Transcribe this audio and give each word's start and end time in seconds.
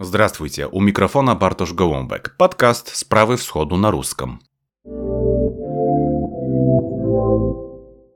Здравствуйте, 0.00 0.68
у 0.68 0.80
микрофона 0.80 1.34
Бартош 1.34 1.72
Голомбек, 1.72 2.36
подкаст 2.38 2.94
«Справы 2.94 3.36
всходу» 3.36 3.74
на 3.74 3.90
русском. 3.90 4.40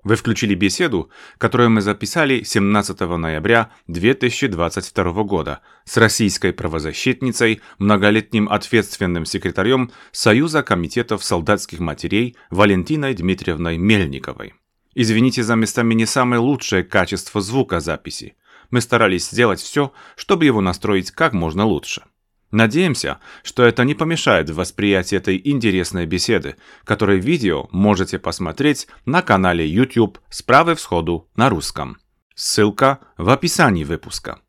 Вы 0.05 0.15
включили 0.15 0.55
беседу, 0.55 1.11
которую 1.39 1.71
мы 1.71 1.81
записали 1.81 2.45
17 2.45 3.01
ноября 3.01 3.73
2022 3.89 5.25
года 5.25 5.61
с 5.85 5.97
российской 5.97 6.53
правозащитницей, 6.53 7.61
многолетним 7.79 8.49
ответственным 8.49 9.25
секретарем 9.25 9.91
Союза 10.13 10.63
комитетов 10.63 11.25
солдатских 11.25 11.81
матерей 11.81 12.37
Валентиной 12.51 13.15
Дмитриевной 13.15 13.77
Мельниковой. 13.77 14.55
Извините 14.95 15.43
за 15.43 15.57
местами 15.57 15.95
не 15.95 16.07
самое 16.07 16.41
лучшее 16.41 16.85
качество 16.85 17.41
звукозаписи. 17.41 18.37
Мы 18.73 18.81
старались 18.81 19.29
сделать 19.29 19.61
все, 19.61 19.93
чтобы 20.17 20.47
его 20.47 20.61
настроить 20.61 21.13
как 21.13 21.35
можно 21.35 21.65
лучше. 21.65 22.03
Надеемся, 22.51 23.19
что 23.45 23.63
это 23.65 23.85
не 23.85 23.95
помешает 23.95 24.51
в 24.51 24.57
восприятии 24.57 25.17
этой 25.17 25.41
интересной 25.43 26.07
беседы, 26.07 26.57
которой 26.85 27.21
видео 27.21 27.69
можете 27.71 28.19
посмотреть 28.19 28.89
на 29.07 29.23
канале 29.23 29.67
YouTube 29.67 30.19
«Справы 30.29 30.75
всходу» 30.75 31.31
на 31.37 31.49
русском. 31.49 31.99
Ссылка 32.35 32.99
в 33.17 33.31
описании 33.31 33.85
выпуска. 33.85 34.41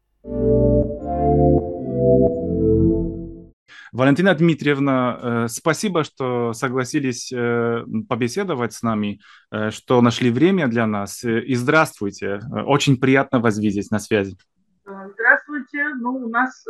Валентина 3.94 4.34
Дмитриевна, 4.34 5.20
э, 5.22 5.48
спасибо, 5.50 6.04
что 6.04 6.54
согласились 6.54 7.32
э, 7.32 7.86
побеседовать 8.10 8.74
с 8.74 8.82
нами, 8.82 9.22
э, 9.52 9.70
что 9.70 10.02
нашли 10.02 10.32
время 10.32 10.68
для 10.68 10.88
нас. 10.88 11.24
И 11.24 11.54
здравствуйте. 11.54 12.40
Очень 12.66 13.00
приятно 13.00 13.40
вас 13.40 13.60
видеть 13.60 13.92
на 13.92 14.00
связи. 14.00 14.36
Здравствуйте. 14.84 15.90
Ну, 16.00 16.26
у 16.26 16.30
нас 16.30 16.66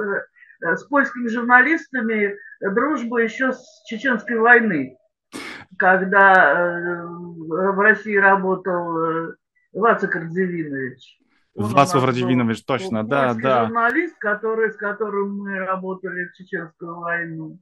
с 0.60 0.84
польскими 0.84 1.30
журналистами 1.30 2.36
дружба 2.60 3.20
еще 3.20 3.54
с 3.54 3.84
чеченской 3.88 4.38
войны, 4.38 4.98
когда 5.78 7.06
в 7.08 7.80
России 7.80 8.18
работал 8.18 9.34
Вацик 9.72 10.14
Радзивинович. 10.14 11.23
Вацлав 11.56 12.06
Радивинович, 12.06 12.64
точно, 12.64 13.04
да, 13.04 13.34
да. 13.34 13.66
журналист, 13.66 14.18
который, 14.18 14.72
с 14.72 14.76
которым 14.76 15.38
мы 15.38 15.60
работали 15.60 16.26
в 16.26 16.34
Чеченскую 16.34 17.00
войну. 17.00 17.60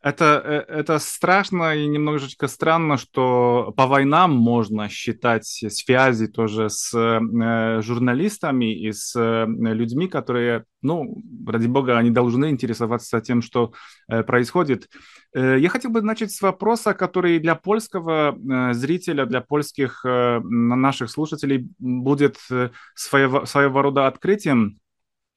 Это, 0.00 0.40
э, 0.44 0.72
это 0.72 0.98
страшно 1.00 1.74
и 1.74 1.86
немножечко 1.88 2.46
странно, 2.46 2.96
что 2.98 3.74
по 3.76 3.86
войнам 3.86 4.30
можно 4.30 4.88
считать 4.88 5.44
связи 5.44 6.28
тоже 6.28 6.70
с 6.70 6.94
э, 6.94 7.82
журналистами 7.82 8.72
и 8.72 8.92
с 8.92 9.16
э, 9.16 9.46
людьми, 9.46 10.06
которые, 10.06 10.64
ну, 10.82 11.16
ради 11.46 11.66
бога, 11.66 11.98
они 11.98 12.10
должны 12.10 12.50
интересоваться 12.50 13.20
тем, 13.20 13.42
что 13.42 13.72
э, 14.08 14.22
происходит. 14.22 14.88
Э, 15.34 15.58
я 15.58 15.68
хотел 15.68 15.90
бы 15.90 16.00
начать 16.00 16.30
с 16.30 16.42
вопроса, 16.42 16.94
который 16.94 17.40
для 17.40 17.56
польского 17.56 18.36
э, 18.38 18.74
зрителя, 18.74 19.26
для 19.26 19.40
польских 19.40 20.04
э, 20.04 20.38
наших 20.40 21.10
слушателей 21.10 21.68
будет 21.80 22.36
э, 22.52 22.70
своего, 22.94 23.46
своего 23.46 23.82
рода 23.82 24.06
открытием 24.06 24.78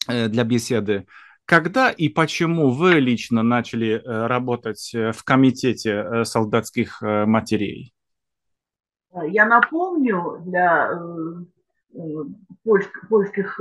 э, 0.08 0.28
для 0.28 0.44
беседы. 0.44 1.08
Когда 1.46 1.90
и 1.90 2.08
почему 2.10 2.72
вы 2.72 3.00
лично 3.00 3.44
начали 3.44 3.96
э, 3.96 4.28
работать 4.28 4.92
э, 4.94 5.12
в 5.12 5.24
комитете 5.24 5.92
э, 5.92 6.24
солдатских 6.24 7.02
матерей? 7.02 7.94
Я 9.28 9.46
напомню 9.46 10.42
для 10.46 10.90
польских 13.10 13.60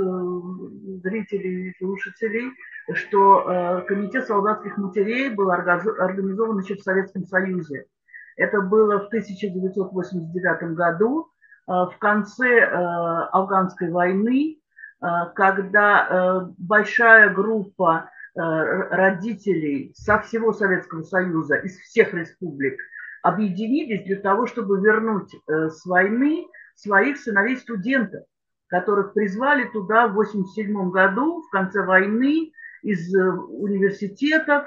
зрителей 1.02 1.70
и 1.70 1.74
слушателей, 1.76 2.52
что 2.92 3.82
комитет 3.88 4.28
солдатских 4.28 4.76
матерей 4.76 5.30
был 5.30 5.50
организован 5.50 6.60
еще 6.60 6.76
в 6.76 6.82
Советском 6.82 7.24
Союзе. 7.24 7.86
Это 8.36 8.60
было 8.60 9.00
в 9.00 9.06
1989 9.08 10.76
году, 10.76 11.26
в 11.66 11.94
конце 11.98 12.62
афганской 13.32 13.90
войны, 13.90 14.59
когда 15.34 16.06
э, 16.06 16.52
большая 16.58 17.32
группа 17.32 18.10
э, 18.34 18.40
родителей 18.40 19.92
со 19.94 20.20
всего 20.20 20.52
Советского 20.52 21.02
Союза, 21.02 21.56
из 21.56 21.78
всех 21.78 22.12
республик, 22.12 22.78
объединились 23.22 24.04
для 24.04 24.16
того, 24.16 24.46
чтобы 24.46 24.80
вернуть 24.80 25.34
с 25.46 25.84
войны 25.84 26.46
своих 26.74 27.18
сыновей-студентов, 27.18 28.24
которых 28.68 29.12
призвали 29.12 29.64
туда 29.64 30.06
в 30.06 30.12
1987 30.12 30.90
году, 30.90 31.42
в 31.42 31.50
конце 31.50 31.84
войны, 31.84 32.52
из 32.82 33.14
университетов. 33.14 34.64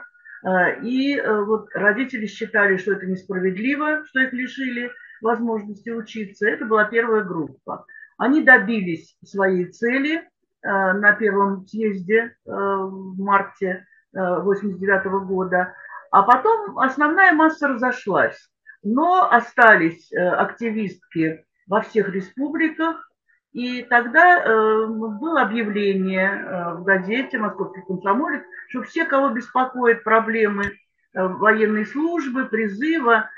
И 0.83 1.19
вот 1.25 1.69
родители 1.73 2.27
считали, 2.27 2.77
что 2.77 2.91
это 2.91 3.07
несправедливо, 3.07 4.03
что 4.05 4.19
их 4.19 4.33
лишили 4.33 4.91
возможности 5.23 5.89
учиться. 5.89 6.47
Это 6.47 6.65
была 6.65 6.85
первая 6.85 7.23
группа. 7.23 7.87
Они 8.17 8.43
добились 8.43 9.17
своей 9.23 9.65
цели 9.65 10.17
э, 10.17 10.23
на 10.63 11.13
первом 11.13 11.65
съезде 11.65 12.35
э, 12.45 12.51
в 12.51 13.19
марте 13.19 13.85
1989 14.13 15.05
э, 15.05 15.25
года, 15.25 15.73
а 16.11 16.23
потом 16.23 16.77
основная 16.79 17.33
масса 17.33 17.67
разошлась. 17.67 18.49
Но 18.83 19.29
остались 19.31 20.11
активистки 20.11 21.45
во 21.67 21.79
всех 21.81 22.09
республиках, 22.09 23.09
и 23.53 23.81
тогда 23.83 24.87
было 24.89 25.41
объявление 25.41 26.75
в 26.75 26.83
газете 26.83 27.37
«Московский 27.37 27.81
комсомолец», 27.87 28.43
что 28.67 28.83
все, 28.83 29.05
кого 29.05 29.29
беспокоят 29.29 30.03
проблемы 30.03 30.73
военной 31.13 31.85
службы, 31.85 32.43
призыва, 32.47 33.29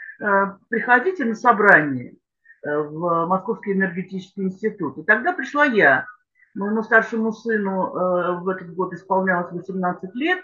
приходите 0.70 1.26
на 1.26 1.36
собрание. 1.36 2.16
Э, 2.66 2.80
в 2.80 3.28
Московский 3.28 3.74
энергетический 3.74 4.44
институт. 4.44 4.98
И 4.98 5.04
тогда 5.04 5.34
пришла 5.34 5.66
я. 5.66 6.08
Моему 6.56 6.82
старшему 6.82 7.32
сыну 7.32 7.96
э, 7.96 8.40
в 8.40 8.50
этот 8.50 8.74
год 8.74 8.94
исполнялось 8.94 9.52
18 9.52 10.16
лет, 10.16 10.40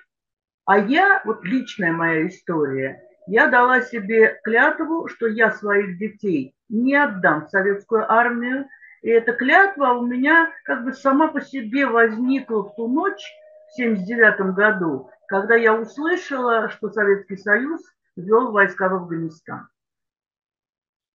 а 0.66 0.78
я, 0.78 1.22
вот 1.26 1.44
личная 1.44 1.92
моя 1.92 2.28
история, 2.28 3.02
я 3.26 3.48
дала 3.48 3.81
себе 3.81 4.40
клятву, 4.44 5.08
что 5.08 5.28
я 5.28 5.52
своих 5.52 5.98
детей 5.98 6.54
не 6.70 6.96
отдам 6.96 7.46
в 7.46 7.50
советскую 7.50 8.12
армию. 8.12 8.68
И 9.02 9.10
эта 9.10 9.34
клятва 9.34 9.94
у 9.94 10.06
меня 10.06 10.52
как 10.66 10.84
бы 10.84 10.94
сама 10.94 11.30
по 11.30 11.42
себе 11.42 11.88
возникла 11.88 12.64
в 12.64 12.76
ту 12.76 12.88
ночь, 12.88 13.26
в 13.70 13.81
1979 13.81 14.54
году, 14.54 15.10
когда 15.28 15.56
я 15.56 15.74
услышала, 15.74 16.70
что 16.70 16.92
Советский 16.92 17.38
Союз 17.38 17.81
ввел 18.16 18.52
войска 18.52 18.90
в 18.90 18.96
Афганистан. 18.96 19.70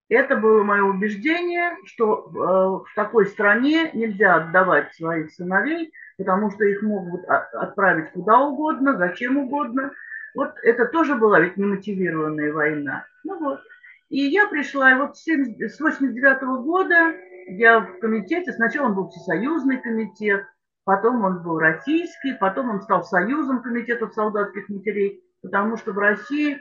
Это 0.09 0.37
было 0.37 0.62
мое 0.62 0.83
убеждение, 0.83 1.77
что 1.84 2.27
э, 2.28 2.31
в 2.31 2.94
такой 2.94 3.27
стране 3.27 3.91
нельзя 3.93 4.37
отдавать 4.37 4.94
своих 4.94 5.33
сыновей, 5.33 5.93
потому 6.17 6.50
что 6.53 6.65
их 6.65 6.83
могут 6.83 7.25
отправить 7.27 8.12
куда 8.12 8.39
угодно, 8.39 8.97
зачем 8.97 9.37
угодно. 9.37 9.93
Вот 10.34 10.53
это 10.62 10.87
тоже 10.87 11.16
была 11.16 11.41
ведь 11.41 11.56
немотивированная 11.56 12.53
война. 12.53 13.05
Ну 13.25 13.39
вот. 13.41 13.61
И 14.09 14.21
я 14.21 14.47
пришла, 14.47 14.93
и 14.93 14.95
вот 14.95 15.16
с 15.16 15.81
89 15.81 16.43
-го 16.43 16.62
года 16.62 17.15
я 17.49 17.81
в 17.81 17.99
комитете, 17.99 18.53
сначала 18.53 18.87
он 18.87 18.95
был 18.95 19.09
всесоюзный 19.09 19.78
комитет, 19.78 20.45
потом 20.84 21.25
он 21.25 21.43
был 21.43 21.59
российский, 21.59 22.34
потом 22.34 22.71
он 22.71 22.83
стал 22.83 23.03
союзом 23.03 23.62
комитетов 23.62 24.15
солдатских 24.15 24.69
матерей, 24.69 25.25
потому 25.43 25.77
что 25.77 25.93
в 25.93 25.99
России 25.99 26.59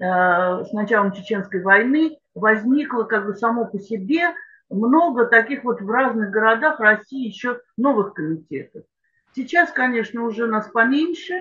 с 0.00 0.72
началом 0.72 1.12
Чеченской 1.12 1.60
войны 1.60 2.18
возникло 2.34 3.02
как 3.02 3.26
бы 3.26 3.34
само 3.34 3.64
по 3.66 3.78
себе 3.78 4.32
много 4.70 5.26
таких 5.26 5.64
вот 5.64 5.80
в 5.80 5.90
разных 5.90 6.30
городах 6.30 6.80
России 6.80 7.26
еще 7.26 7.60
новых 7.76 8.14
комитетов. 8.14 8.84
Сейчас, 9.34 9.70
конечно, 9.70 10.24
уже 10.24 10.46
нас 10.46 10.68
поменьше, 10.68 11.34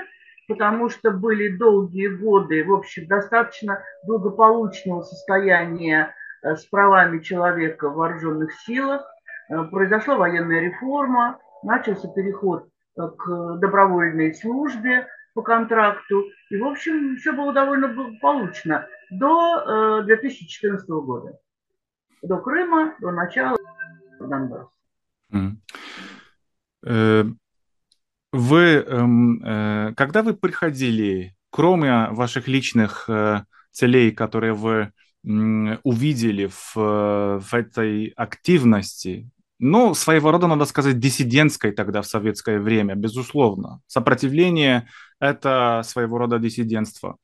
потому 0.47 0.89
что 0.89 1.11
были 1.11 1.57
долгие 1.57 2.07
годы, 2.07 2.63
в 2.63 2.73
общем, 2.73 3.07
достаточно 3.07 3.83
благополучного 4.05 5.01
состояния 5.01 6.13
э, 6.41 6.55
с 6.55 6.65
правами 6.65 7.19
человека 7.19 7.89
в 7.89 7.95
вооруженных 7.95 8.53
силах. 8.61 9.05
Э, 9.49 9.63
произошла 9.63 10.15
военная 10.15 10.61
реформа, 10.61 11.39
начался 11.63 12.07
переход 12.09 12.67
к 12.95 13.57
добровольной 13.57 14.33
службе, 14.33 15.07
по 15.37 15.43
контракту. 15.43 16.25
И, 16.49 16.57
в 16.57 16.65
общем, 16.65 17.15
все 17.17 17.31
было 17.31 17.53
довольно 17.53 17.87
благополучно 17.89 18.87
до 19.11 19.99
э, 20.01 20.05
2014 20.05 20.89
года. 20.89 21.37
До 22.23 22.37
Крыма, 22.37 22.95
до 22.99 23.11
начала 23.11 23.55
Донбасса. 24.19 24.71
Э, 26.83 27.23
вы, 28.33 28.59
эм, 28.59 29.43
э, 29.43 29.93
когда 29.95 30.23
вы 30.23 30.33
приходили, 30.33 31.35
кроме 31.51 32.07
ваших 32.09 32.47
личных 32.47 33.07
э, 33.07 33.43
целей, 33.71 34.11
которые 34.11 34.53
вы 34.53 34.91
увидели 35.83 36.47
в, 36.47 36.75
в 36.75 37.53
этой 37.53 38.13
активности 38.15 39.29
ну, 39.59 39.93
своего 39.93 40.31
рода, 40.31 40.47
надо 40.47 40.65
сказать, 40.65 40.99
диссидентской 40.99 41.71
тогда 41.71 42.01
в 42.01 42.07
советское 42.07 42.59
время, 42.59 42.95
безусловно. 42.95 43.81
Сопротивление– 43.87 44.87
это 45.19 45.81
своего 45.83 46.17
рода 46.17 46.37
диссидентство. 46.39 47.17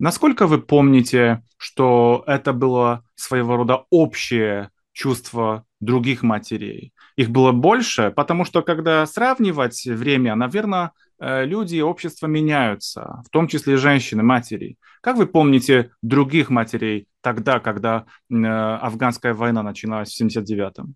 Насколько 0.00 0.46
вы 0.46 0.60
помните, 0.60 1.42
что 1.56 2.22
это 2.26 2.52
было 2.52 3.04
своего 3.14 3.56
рода 3.56 3.84
общее 3.90 4.70
чувство 4.92 5.64
других 5.80 6.22
матерей? 6.22 6.92
Их 7.16 7.30
было 7.30 7.52
больше, 7.52 8.12
потому 8.14 8.44
что 8.44 8.62
когда 8.62 9.06
сравнивать 9.06 9.84
время, 9.86 10.36
наверное, 10.36 10.92
э, 11.20 11.44
люди 11.44 11.76
и 11.76 11.80
общество 11.80 12.26
меняются, 12.26 13.22
в 13.26 13.30
том 13.30 13.48
числе 13.48 13.76
женщины, 13.76 14.22
матери. 14.22 14.76
Как 15.00 15.16
вы 15.16 15.26
помните 15.26 15.90
других 16.02 16.50
матерей 16.50 17.08
тогда, 17.20 17.58
когда 17.58 18.06
э, 18.30 18.34
афганская 18.36 19.34
война 19.34 19.62
начиналась 19.62 20.12
в 20.12 20.20
79-м? 20.20 20.94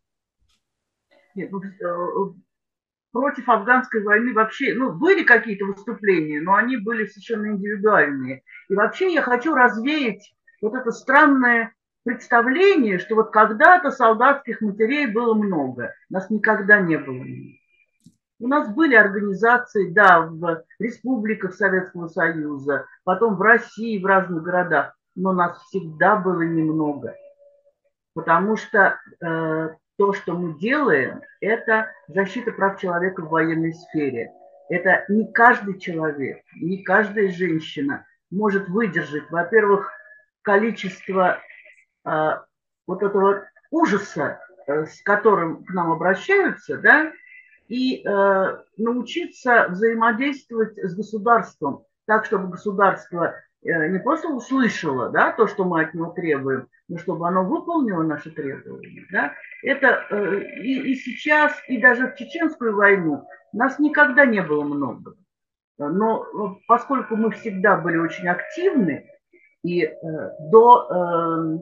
Ну, 1.34 1.62
э, 1.62 2.32
против 3.12 3.48
афганской 3.48 4.02
войны 4.02 4.32
вообще, 4.32 4.74
ну, 4.74 4.92
были 4.92 5.22
какие-то 5.22 5.66
выступления, 5.66 6.40
но 6.40 6.54
они 6.54 6.76
были 6.76 7.06
совершенно 7.06 7.48
индивидуальные. 7.48 8.42
И 8.68 8.74
вообще 8.74 9.12
я 9.12 9.22
хочу 9.22 9.54
развеять 9.54 10.34
вот 10.60 10.74
это 10.74 10.90
странное 10.90 11.74
представление, 12.04 12.98
что 12.98 13.14
вот 13.14 13.30
когда-то 13.30 13.90
солдатских 13.90 14.60
матерей 14.60 15.06
было 15.06 15.34
много. 15.34 15.94
Нас 16.10 16.30
никогда 16.30 16.80
не 16.80 16.98
было. 16.98 17.24
У 18.40 18.48
нас 18.48 18.68
были 18.74 18.96
организации, 18.96 19.90
да, 19.90 20.22
в 20.22 20.64
республиках 20.80 21.54
Советского 21.54 22.08
Союза, 22.08 22.86
потом 23.04 23.36
в 23.36 23.42
России, 23.42 24.02
в 24.02 24.06
разных 24.06 24.42
городах, 24.42 24.96
но 25.14 25.32
нас 25.32 25.62
всегда 25.66 26.16
было 26.16 26.42
немного. 26.42 27.14
Потому 28.14 28.56
что 28.56 28.98
э, 29.20 29.68
то, 30.02 30.12
что 30.12 30.36
мы 30.36 30.58
делаем, 30.58 31.22
это 31.40 31.92
защита 32.08 32.50
прав 32.50 32.80
человека 32.80 33.22
в 33.22 33.28
военной 33.28 33.72
сфере. 33.72 34.32
Это 34.68 35.04
не 35.08 35.32
каждый 35.32 35.78
человек, 35.78 36.42
не 36.60 36.82
каждая 36.82 37.28
женщина 37.28 38.04
может 38.28 38.68
выдержать, 38.68 39.30
во-первых, 39.30 39.92
количество 40.42 41.38
э, 42.04 42.30
вот 42.88 43.02
этого 43.04 43.46
ужаса, 43.70 44.40
э, 44.66 44.86
с 44.86 45.00
которым 45.02 45.64
к 45.64 45.70
нам 45.70 45.92
обращаются, 45.92 46.78
да, 46.78 47.12
и 47.68 48.02
э, 48.04 48.56
научиться 48.76 49.68
взаимодействовать 49.68 50.76
с 50.78 50.96
государством 50.96 51.84
так, 52.06 52.24
чтобы 52.24 52.48
государство 52.48 53.36
не 53.62 53.98
просто 53.98 54.28
услышало 54.28 55.10
да, 55.10 55.32
то, 55.32 55.46
что 55.46 55.64
мы 55.64 55.82
от 55.82 55.94
него 55.94 56.10
требуем, 56.10 56.68
но 56.88 56.98
чтобы 56.98 57.28
оно 57.28 57.44
выполнило 57.44 58.02
наши 58.02 58.30
требования. 58.30 59.06
Да? 59.10 59.34
Это 59.62 60.04
э, 60.10 60.42
и, 60.62 60.92
и 60.92 60.94
сейчас, 60.96 61.52
и 61.68 61.78
даже 61.78 62.08
в 62.08 62.16
Чеченскую 62.16 62.74
войну 62.74 63.24
нас 63.52 63.78
никогда 63.78 64.26
не 64.26 64.42
было 64.42 64.64
много. 64.64 65.14
Но 65.78 66.24
э, 66.24 66.60
поскольку 66.66 67.16
мы 67.16 67.30
всегда 67.30 67.76
были 67.76 67.98
очень 67.98 68.28
активны, 68.28 69.08
и 69.62 69.84
э, 69.84 69.92
до 70.50 70.88
э, 70.90 71.58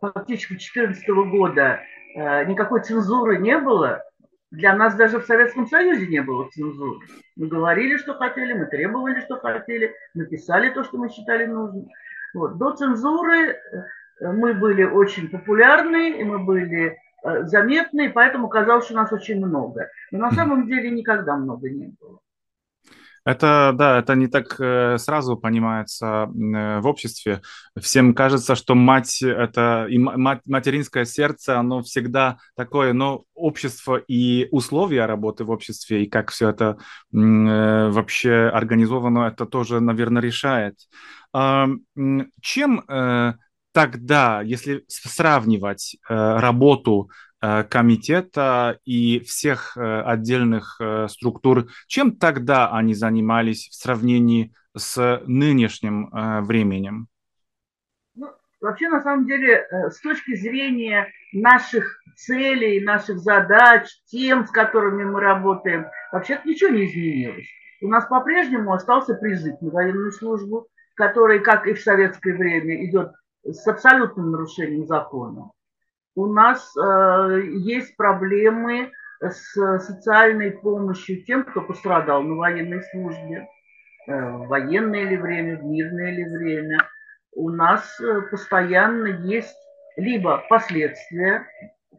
фактически 0.00 0.54
2014 0.54 1.08
года 1.30 1.80
э, 2.14 2.44
никакой 2.46 2.82
цензуры 2.82 3.38
не 3.38 3.56
было, 3.58 4.02
для 4.50 4.74
нас 4.76 4.94
даже 4.94 5.18
в 5.18 5.26
Советском 5.26 5.66
Союзе 5.66 6.06
не 6.06 6.22
было 6.22 6.48
цензуры. 6.50 7.06
Мы 7.36 7.48
говорили, 7.48 7.96
что 7.96 8.14
хотели, 8.14 8.52
мы 8.52 8.66
требовали, 8.66 9.20
что 9.20 9.36
хотели, 9.38 9.94
написали 10.14 10.70
то, 10.70 10.84
что 10.84 10.98
мы 10.98 11.08
считали 11.08 11.46
нужным. 11.46 11.88
Вот. 12.34 12.58
До 12.58 12.72
цензуры 12.72 13.50
э, 13.50 13.56
мы 14.20 14.54
были 14.54 14.84
очень 14.84 15.28
популярны, 15.28 16.20
и 16.20 16.24
мы 16.24 16.38
были 16.38 16.98
э, 17.24 17.44
заметны, 17.44 18.10
поэтому 18.10 18.48
казалось, 18.48 18.84
что 18.84 18.94
нас 18.94 19.12
очень 19.12 19.44
много. 19.44 19.90
Но 20.10 20.18
на 20.18 20.30
самом 20.30 20.66
деле 20.66 20.90
никогда 20.90 21.36
много 21.36 21.68
не 21.68 21.92
было. 22.00 22.20
Это, 23.26 23.72
да, 23.74 23.98
это 23.98 24.14
не 24.14 24.28
так 24.28 24.54
э, 24.60 24.98
сразу 24.98 25.36
понимается 25.36 26.28
э, 26.28 26.78
в 26.78 26.86
обществе. 26.86 27.42
Всем 27.76 28.14
кажется, 28.14 28.54
что 28.54 28.76
мать, 28.76 29.20
это 29.20 29.88
и 29.90 29.98
мать, 29.98 30.42
материнское 30.46 31.04
сердце, 31.04 31.58
оно 31.58 31.82
всегда 31.82 32.38
такое, 32.54 32.92
но 32.92 33.24
общество 33.34 33.96
и 33.96 34.46
условия 34.52 35.06
работы 35.06 35.42
в 35.42 35.50
обществе, 35.50 36.04
и 36.04 36.08
как 36.08 36.30
все 36.30 36.50
это 36.50 36.78
э, 37.12 37.16
вообще 37.90 38.48
организовано, 38.54 39.26
это 39.26 39.44
тоже, 39.44 39.80
наверное, 39.80 40.22
решает. 40.22 40.76
Э, 41.34 41.66
чем 42.40 42.84
тогда, 43.72 44.40
если 44.40 44.84
сравнивать 44.88 45.96
работу 46.08 47.10
комитета 47.68 48.78
и 48.84 49.20
всех 49.20 49.76
э, 49.76 50.00
отдельных 50.02 50.76
э, 50.80 51.08
структур, 51.08 51.68
чем 51.86 52.16
тогда 52.16 52.70
они 52.70 52.94
занимались 52.94 53.68
в 53.68 53.74
сравнении 53.74 54.52
с 54.76 55.22
нынешним 55.26 56.10
временем? 56.44 57.08
Ну, 58.14 58.28
вообще, 58.60 58.88
на 58.90 59.00
самом 59.00 59.26
деле, 59.26 59.66
с 59.70 60.00
точки 60.00 60.36
зрения 60.36 61.10
наших 61.32 61.98
целей, 62.14 62.84
наших 62.84 63.18
задач, 63.18 63.88
тем, 64.06 64.46
с 64.46 64.50
которыми 64.50 65.04
мы 65.04 65.20
работаем, 65.20 65.86
вообще 66.12 66.40
ничего 66.44 66.70
не 66.70 66.86
изменилось. 66.86 67.48
У 67.80 67.88
нас 67.88 68.06
по-прежнему 68.06 68.72
остался 68.72 69.14
призыв 69.14 69.60
на 69.62 69.70
военную 69.70 70.12
службу, 70.12 70.68
который, 70.94 71.40
как 71.40 71.66
и 71.66 71.74
в 71.74 71.80
советское 71.80 72.34
время, 72.34 72.84
идет 72.86 73.12
с 73.44 73.66
абсолютным 73.66 74.30
нарушением 74.30 74.86
закона 74.86 75.50
у 76.16 76.26
нас 76.26 76.74
э, 76.76 77.42
есть 77.52 77.94
проблемы 77.96 78.90
с 79.20 79.78
социальной 79.80 80.50
помощью 80.50 81.22
тем, 81.24 81.44
кто 81.44 81.60
пострадал 81.60 82.22
на 82.22 82.34
военной 82.34 82.82
службе, 82.90 83.46
э, 84.08 84.30
в 84.30 84.48
военное 84.48 85.04
ли 85.04 85.16
время, 85.16 85.58
в 85.58 85.64
мирное 85.64 86.10
ли 86.10 86.24
время. 86.24 86.78
У 87.32 87.50
нас 87.50 88.00
э, 88.00 88.22
постоянно 88.30 89.06
есть 89.26 89.54
либо 89.96 90.42
последствия 90.48 91.46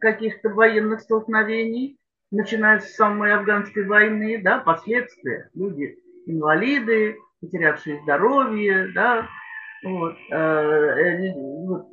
каких-то 0.00 0.50
военных 0.50 1.00
столкновений, 1.00 1.96
начиная 2.32 2.80
с 2.80 2.94
самой 2.96 3.32
афганской 3.32 3.84
войны, 3.84 4.40
да, 4.42 4.58
последствия. 4.58 5.48
Люди 5.54 5.96
инвалиды, 6.26 7.16
потерявшие 7.40 8.00
здоровье, 8.02 8.88
да, 8.94 9.28
вот. 9.82 10.16
Э, 10.30 11.16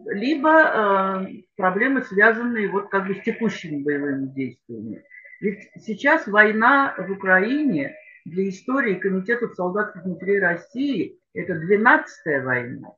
либо 0.06 0.50
э, 0.50 1.28
проблемы, 1.56 2.02
связанные 2.02 2.70
вот 2.70 2.90
как 2.90 3.08
бы 3.08 3.16
с 3.16 3.22
текущими 3.22 3.84
боевыми 3.84 4.28
действиями. 4.28 5.04
Ведь 5.42 5.70
сейчас 5.82 6.28
война 6.28 6.96
в 6.98 7.12
Украине 7.12 7.96
для 8.26 8.50
истории 8.50 8.96
Комитета 8.96 9.48
солдатских 9.50 10.06
матерей 10.06 10.40
России 10.40 11.20
это 11.34 11.54
12-я 11.54 12.42
война. 12.42 12.89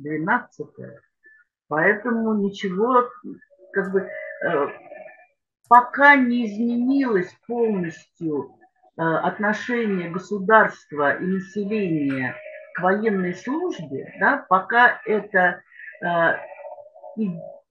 12-я. 0.00 0.98
Поэтому 1.68 2.34
ничего, 2.34 3.08
как 3.72 3.92
бы, 3.92 4.08
э, 4.44 4.66
пока 5.68 6.16
не 6.16 6.46
изменилось 6.46 7.32
полностью 7.46 8.52
отношение 8.98 10.08
государства 10.08 11.18
и 11.18 11.26
населения 11.26 12.34
к 12.76 12.80
военной 12.80 13.34
службе, 13.34 14.14
да, 14.20 14.44
пока 14.48 15.00
это 15.06 15.62
э, 16.04 16.36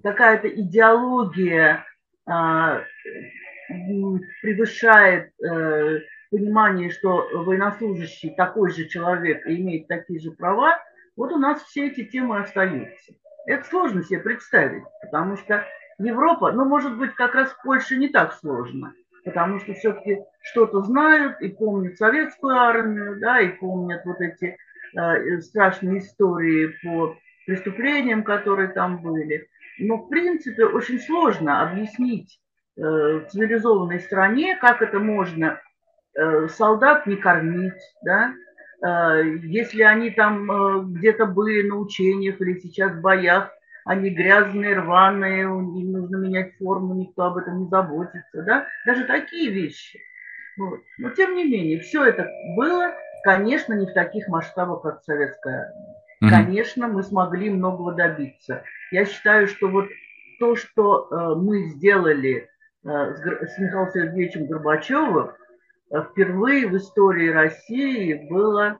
какая-то 0.02 0.50
идеология 0.50 1.86
э, 2.28 2.84
превышает 4.42 5.32
э, 5.44 6.00
понимание, 6.32 6.90
что 6.90 7.30
военнослужащий 7.34 8.34
такой 8.36 8.72
же 8.72 8.88
человек 8.88 9.46
и 9.46 9.62
имеет 9.62 9.88
такие 9.88 10.20
же 10.20 10.32
права, 10.32 10.80
вот 11.16 11.32
у 11.32 11.38
нас 11.38 11.62
все 11.62 11.88
эти 11.88 12.04
темы 12.04 12.40
остаются. 12.40 13.14
Это 13.46 13.64
сложно 13.66 14.04
себе 14.04 14.22
представить, 14.22 14.84
потому 15.04 15.38
что 15.38 15.64
Европа, 16.00 16.52
ну, 16.52 16.66
может 16.66 16.98
быть, 16.98 17.14
как 17.14 17.36
раз 17.36 17.52
в 17.52 17.62
Польше 17.62 17.96
не 17.96 18.10
так 18.10 18.34
сложно, 18.34 18.92
потому 19.24 19.60
что 19.60 19.74
все-таки 19.74 20.18
что-то 20.42 20.82
знают 20.82 21.40
и 21.42 21.50
помнят 21.50 21.96
советскую 21.96 22.56
армию, 22.56 23.20
да, 23.20 23.40
и 23.40 23.50
помнят 23.50 24.04
вот 24.04 24.20
эти 24.20 24.58
страшные 25.42 26.00
истории 26.00 26.74
по 26.84 27.18
преступлениям, 27.46 28.24
которые 28.24 28.70
там 28.70 29.02
были. 29.02 29.48
Но, 29.80 29.98
в 29.98 30.10
принципе, 30.10 30.66
очень 30.66 31.00
сложно 31.00 31.62
объяснить 31.62 32.40
э, 32.78 32.82
в 32.82 33.28
цивилизованной 33.28 34.00
стране, 34.00 34.58
как 34.58 34.82
это 34.82 35.00
можно 35.00 35.62
э, 36.18 36.48
солдат 36.48 37.06
не 37.08 37.18
кормить, 37.18 37.74
да, 38.04 38.34
если 38.82 39.82
они 39.82 40.12
там 40.12 40.94
где-то 40.94 41.26
были 41.26 41.68
на 41.68 41.78
учениях 41.78 42.40
или 42.42 42.60
сейчас 42.60 42.92
в 42.92 43.02
боях, 43.02 43.50
они 43.86 44.10
грязные, 44.10 44.76
рваные, 44.76 45.44
им 45.44 45.92
нужно 45.92 46.18
менять 46.18 46.58
форму, 46.58 46.96
никто 46.96 47.24
об 47.24 47.38
этом 47.38 47.62
не 47.62 47.70
заботится, 47.70 48.44
да, 48.44 48.68
даже 48.86 49.06
такие 49.06 49.52
вещи. 49.52 50.00
Вот. 50.58 50.82
Но 50.98 51.10
тем 51.12 51.36
не 51.36 51.46
менее, 51.46 51.80
все 51.82 52.04
это 52.04 52.30
было, 52.58 52.94
Конечно, 53.26 53.74
не 53.74 53.88
в 53.88 53.94
таких 53.94 54.28
масштабах, 54.30 54.84
как 54.84 55.04
советская 55.04 55.74
армия. 55.74 55.96
Mm-hmm. 56.24 56.30
Конечно, 56.30 56.88
мы 56.88 57.04
смогли 57.04 57.50
многого 57.50 57.92
добиться. 57.92 58.64
Я 58.92 59.06
считаю, 59.06 59.48
что 59.48 59.68
вот 59.68 59.88
то, 60.40 60.56
что 60.56 61.10
э, 61.10 61.36
мы 61.36 61.66
сделали 61.70 62.48
с 62.84 63.58
Михаилом 63.58 63.90
Сергеевичем 63.92 64.46
Горбачевым 64.46 65.32
впервые 66.12 66.68
в 66.68 66.78
истории 66.78 67.30
России 67.30 68.28
было, 68.30 68.80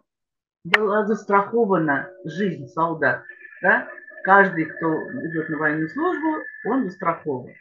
была 0.64 1.06
застрахована 1.06 2.10
жизнь 2.24 2.68
солдат. 2.68 3.24
Да? 3.62 3.88
Каждый, 4.24 4.66
кто 4.66 4.94
идет 5.28 5.50
на 5.50 5.58
военную 5.58 5.90
службу, 5.90 6.44
он 6.66 6.86
застрахован. 6.86 7.52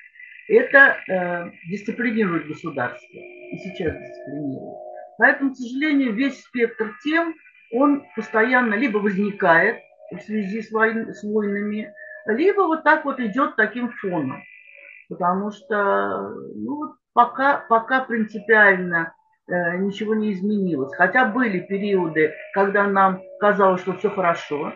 Это 0.48 0.96
э, 1.08 1.50
дисциплинирует 1.70 2.46
государство. 2.46 3.16
И 3.16 3.56
сейчас 3.58 3.94
дисциплинирует. 3.94 4.93
Поэтому, 5.18 5.52
к 5.52 5.56
сожалению, 5.56 6.12
весь 6.12 6.40
спектр 6.42 6.97
тем, 7.02 7.35
он 7.73 8.04
постоянно 8.16 8.75
либо 8.75 8.99
возникает 8.99 9.78
в 10.11 10.21
связи 10.21 10.62
с, 10.62 10.71
войн, 10.71 11.12
с 11.12 11.23
войнами, 11.23 11.92
либо 12.26 12.62
вот 12.62 12.85
так 12.85 13.04
вот 13.04 13.21
идет 13.21 13.56
таким 13.56 13.90
фоном. 13.90 14.42
Потому 15.09 15.50
что 15.50 16.30
ну, 16.54 16.94
пока, 17.12 17.64
пока 17.68 18.04
принципиально 18.04 19.14
э, 19.47 19.76
ничего 19.78 20.14
не 20.14 20.33
изменилось. 20.33 20.94
Хотя 20.94 21.26
были 21.26 21.61
периоды, 21.61 22.33
когда 22.52 22.87
нам 22.87 23.21
казалось, 23.40 23.83
что 23.83 23.94
все 23.94 24.11
хорошо. 24.11 24.73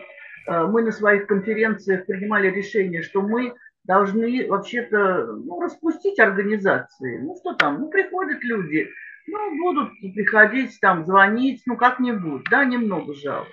Э, 0.47 0.65
мы 0.65 0.83
на 0.83 0.91
своих 0.91 1.27
конференциях 1.27 2.05
принимали 2.05 2.49
решение, 2.49 3.01
что 3.01 3.21
мы 3.21 3.53
должны 3.85 4.47
вообще-то 4.47 5.25
ну, 5.25 5.61
распустить 5.61 6.19
организации. 6.19 7.19
Ну 7.21 7.35
что 7.39 7.53
там, 7.53 7.79
ну 7.79 7.89
приходят 7.89 8.43
люди, 8.43 8.89
ну 9.29 9.57
будут 9.57 9.91
приходить 10.13 10.79
там, 10.81 11.05
звонить, 11.05 11.61
ну 11.65 11.77
как-нибудь, 11.77 12.43
да, 12.49 12.65
немного 12.65 13.13
жалоб. 13.13 13.47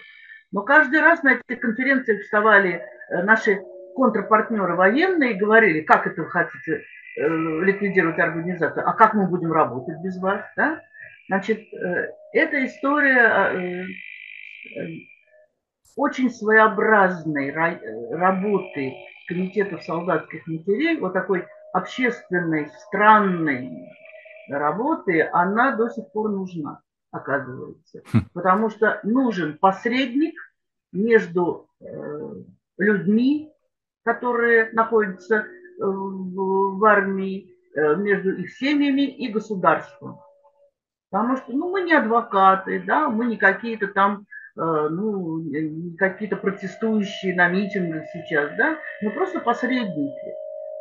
Но 0.52 0.62
каждый 0.62 1.00
раз 1.00 1.22
на 1.22 1.34
этих 1.34 1.60
конференциях 1.60 2.22
вставали 2.22 2.82
э, 3.10 3.22
наши 3.22 3.60
контрпартнеры 3.94 4.76
военные 4.76 5.32
и 5.32 5.38
говорили, 5.38 5.80
как 5.80 6.06
это 6.06 6.22
вы 6.22 6.30
хотите 6.30 6.82
э, 7.16 7.28
ликвидировать 7.62 8.18
организацию, 8.18 8.88
а 8.88 8.92
как 8.92 9.14
мы 9.14 9.26
будем 9.26 9.52
работать 9.52 9.98
без 10.02 10.18
вас, 10.18 10.44
да? 10.56 10.80
Значит, 11.28 11.60
э, 11.72 12.10
эта 12.32 12.64
история 12.64 13.86
очень 15.96 16.30
своеобразной 16.30 17.50
работы 18.10 18.92
комитетов 19.26 19.82
солдатских 19.82 20.46
матерей, 20.46 20.98
вот 20.98 21.14
такой 21.14 21.46
общественной, 21.72 22.68
странной 22.86 23.88
работы, 24.48 25.28
она 25.32 25.76
до 25.76 25.88
сих 25.88 26.10
пор 26.12 26.30
нужна, 26.30 26.80
оказывается. 27.10 28.02
Хм. 28.12 28.26
Потому 28.32 28.70
что 28.70 29.00
нужен 29.02 29.58
посредник 29.58 30.34
между 30.92 31.68
э, 31.80 32.32
людьми, 32.78 33.52
которые 34.04 34.70
находятся 34.72 35.36
э, 35.36 35.44
в, 35.78 36.84
армии, 36.84 37.54
э, 37.74 37.96
между 37.96 38.32
их 38.36 38.52
семьями 38.52 39.02
и 39.02 39.28
государством. 39.28 40.20
Потому 41.10 41.36
что 41.36 41.52
ну, 41.52 41.70
мы 41.70 41.82
не 41.82 41.94
адвокаты, 41.94 42.82
да, 42.84 43.08
мы 43.08 43.26
не 43.26 43.36
какие-то 43.36 43.88
там 43.88 44.26
ну, 44.58 45.44
какие-то 45.98 46.36
протестующие 46.36 47.36
на 47.36 47.46
митингах 47.50 48.04
сейчас, 48.10 48.56
да, 48.56 48.78
мы 49.02 49.10
просто 49.10 49.38
посредники. 49.38 50.32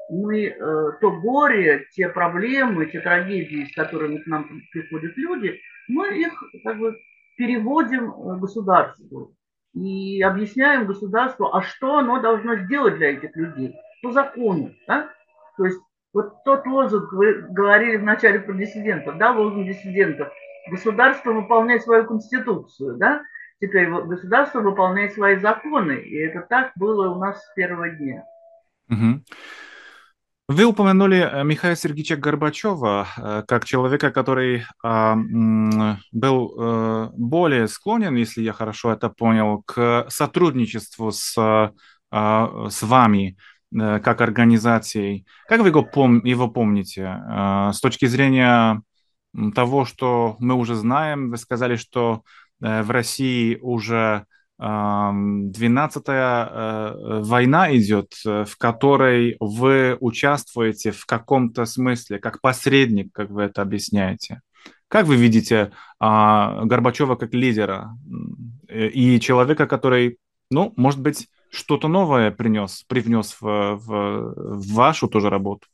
Мы 0.10 0.46
э, 0.46 0.56
то 1.02 1.12
горе, 1.12 1.86
те 1.92 2.10
проблемы, 2.10 2.86
те 2.86 3.00
трагедии, 3.00 3.66
с 3.66 3.76
которыми 3.76 4.20
к 4.20 4.28
нам 4.28 4.62
приходят 4.72 5.18
люди, 5.18 5.60
мы 5.88 6.18
их 6.18 6.34
как 6.64 6.78
бы 6.78 6.96
переводим 7.38 8.12
э, 8.12 8.38
государству 8.38 9.34
и 9.74 10.22
объясняем 10.22 10.86
государству, 10.86 11.54
а 11.54 11.62
что 11.62 11.98
оно 11.98 12.22
должно 12.22 12.56
сделать 12.56 12.96
для 12.96 13.12
этих 13.12 13.36
людей 13.36 13.76
по 14.02 14.12
закону. 14.12 14.74
Да? 14.88 15.10
То 15.58 15.66
есть 15.66 15.80
вот 16.14 16.44
тот 16.46 16.66
лозунг, 16.66 17.12
вы 17.12 17.42
говорили 17.50 17.98
вначале 17.98 18.40
про 18.40 18.54
диссидентов, 18.54 19.18
да, 19.18 19.32
лозунг 19.32 19.68
диссидентов, 19.68 20.32
государство 20.72 21.34
выполняет 21.34 21.84
свою 21.84 22.06
конституцию, 22.06 22.96
да, 22.96 23.22
теперь 23.60 23.90
государство 23.90 24.62
выполняет 24.62 25.14
свои 25.14 25.36
законы. 25.38 25.94
И 25.94 26.16
это 26.18 26.42
так 26.42 26.72
было 26.76 27.10
у 27.10 27.20
нас 27.20 27.44
с 27.44 27.54
первого 27.54 27.90
дня. 27.90 28.24
Угу. 28.90 29.22
Вы 30.48 30.66
упомянули 30.66 31.18
э, 31.18 31.44
Михаила 31.44 31.76
Сергеевича 31.76 32.18
Горбачева 32.18 33.08
э, 33.18 33.44
как 33.48 33.66
человека, 33.66 34.12
который 34.12 34.66
а, 34.84 35.16
был 36.12 36.54
э, 36.56 37.10
более 37.14 37.68
склонен, 37.68 38.16
если 38.16 38.44
я 38.44 38.54
хорошо 38.54 38.92
это 38.92 39.10
понял, 39.10 39.64
к 39.66 40.06
сотрудничеству 40.10 41.12
с, 41.12 41.36
а, 42.12 42.70
с 42.70 42.84
вами 42.84 43.38
как 43.74 44.22
организацией. 44.22 45.26
Как 45.50 45.60
вы 45.60 45.70
его, 45.70 45.82
его 46.24 46.48
помните? 46.48 47.22
С 47.74 47.82
точки 47.82 48.06
зрения 48.06 48.82
того, 49.54 49.84
что 49.84 50.38
мы 50.40 50.54
уже 50.54 50.76
знаем, 50.76 51.32
вы 51.32 51.38
сказали, 51.38 51.76
что 51.76 52.22
в 52.62 52.90
России 52.90 53.58
уже 53.62 54.28
12-я 54.60 56.50
э, 56.50 57.22
война 57.24 57.76
идет, 57.76 58.14
э, 58.26 58.46
в 58.46 58.58
которой 58.58 59.36
вы 59.40 59.98
участвуете 60.00 60.92
в 60.92 61.06
каком-то 61.06 61.66
смысле, 61.66 62.20
как 62.20 62.40
посредник, 62.40 63.12
как 63.12 63.30
вы 63.32 63.44
это 63.44 63.62
объясняете. 63.62 64.42
Как 64.88 65.08
вы 65.08 65.18
видите 65.18 65.72
а, 66.00 66.64
Горбачева 66.64 67.16
как 67.16 67.34
лидера 67.34 67.98
и 68.70 69.20
человека, 69.20 69.68
который, 69.68 70.20
ну, 70.50 70.74
может 70.78 71.02
быть, 71.02 71.28
что-то 71.50 71.88
новое 71.88 72.32
принес, 72.32 72.84
привнес 72.84 73.36
в, 73.42 73.76
в, 73.76 74.34
в 74.58 74.74
вашу 74.74 75.08
тоже 75.10 75.30
работу? 75.30 75.68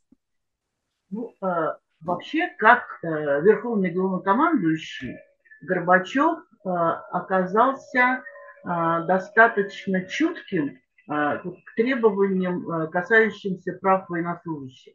Ну, 1.10 1.32
э, 1.40 1.74
вообще, 2.00 2.48
как 2.58 2.98
верховный 3.02 3.90
главнокомандующий, 3.92 5.18
Горбачев 5.60 6.40
оказался 6.64 8.22
достаточно 8.64 10.04
чутким 10.06 10.68
э, 10.68 10.74
к 11.08 11.74
требованиям, 11.76 12.90
касающимся 12.90 13.78
прав 13.80 14.08
военнослужащих. 14.08 14.94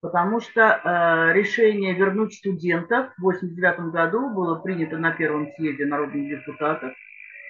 Потому 0.00 0.38
что 0.40 1.32
решение 1.34 1.92
вернуть 1.92 2.32
студентов 2.34 3.08
в 3.18 3.26
1989 3.26 3.92
году 3.92 4.30
было 4.30 4.54
принято 4.60 4.96
на 4.96 5.10
первом 5.10 5.48
съезде 5.56 5.86
народных 5.86 6.28
депутатов 6.28 6.92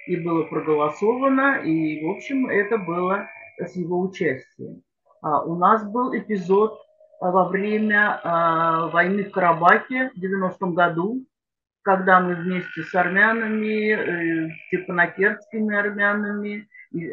и 0.07 0.15
было 0.15 0.43
проголосовано, 0.45 1.61
и, 1.63 2.03
в 2.03 2.09
общем, 2.09 2.49
это 2.49 2.79
было 2.79 3.27
с 3.59 3.75
его 3.75 3.99
участием. 3.99 4.81
А 5.21 5.43
у 5.43 5.55
нас 5.55 5.87
был 5.87 6.17
эпизод 6.17 6.79
во 7.19 7.47
время 7.47 8.19
войны 8.91 9.25
в 9.25 9.31
Карабахе 9.31 10.09
в 10.15 10.19
90 10.19 10.65
году, 10.67 11.25
когда 11.89 12.19
мы 12.19 12.35
вместе 12.35 12.83
с 12.83 12.93
армянами, 12.93 13.93
э, 13.93 14.49
степанакертскими 14.67 15.75
армянами, 15.75 16.69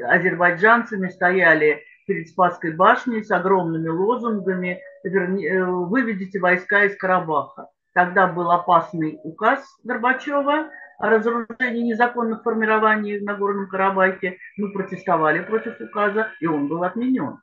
азербайджанцами 0.07 1.09
стояли 1.09 1.83
перед 2.07 2.29
Спасской 2.29 2.73
башней 2.73 3.25
с 3.25 3.31
огромными 3.31 3.89
лозунгами 3.89 4.79
э, 5.03 5.65
«Выведите 5.65 6.39
войска 6.41 6.85
из 6.85 6.95
Карабаха». 6.99 7.71
Тогда 7.95 8.27
был 8.27 8.51
опасный 8.51 9.19
указ 9.25 9.65
Горбачева 9.83 10.69
о 10.99 11.09
разоружении 11.09 11.93
незаконных 11.93 12.43
формирований 12.43 13.19
в 13.19 13.25
Нагорном 13.25 13.71
Карабахе. 13.71 14.37
Мы 14.59 14.75
протестовали 14.75 15.41
против 15.41 15.81
указа, 15.81 16.33
и 16.39 16.47
он 16.47 16.69
был 16.69 16.85
отменен. 16.85 17.39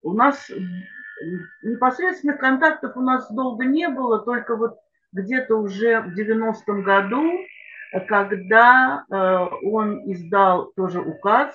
У 0.00 0.14
нас 0.14 0.50
непосредственных 1.62 2.38
контактов 2.38 2.96
у 2.96 3.02
нас 3.02 3.30
долго 3.30 3.66
не 3.66 3.86
было, 3.88 4.20
только 4.20 4.56
вот 4.56 4.78
где-то 5.14 5.56
уже 5.56 6.00
в 6.00 6.18
90-м 6.18 6.82
году, 6.82 7.40
когда 8.08 9.04
э, 9.08 9.14
он 9.62 10.12
издал 10.12 10.72
тоже 10.76 11.00
указ 11.00 11.54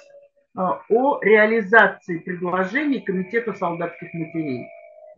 э, 0.57 0.61
о 0.61 1.19
реализации 1.21 2.19
предложений 2.19 3.01
Комитета 3.01 3.53
солдатских 3.53 4.13
матерей. 4.13 4.65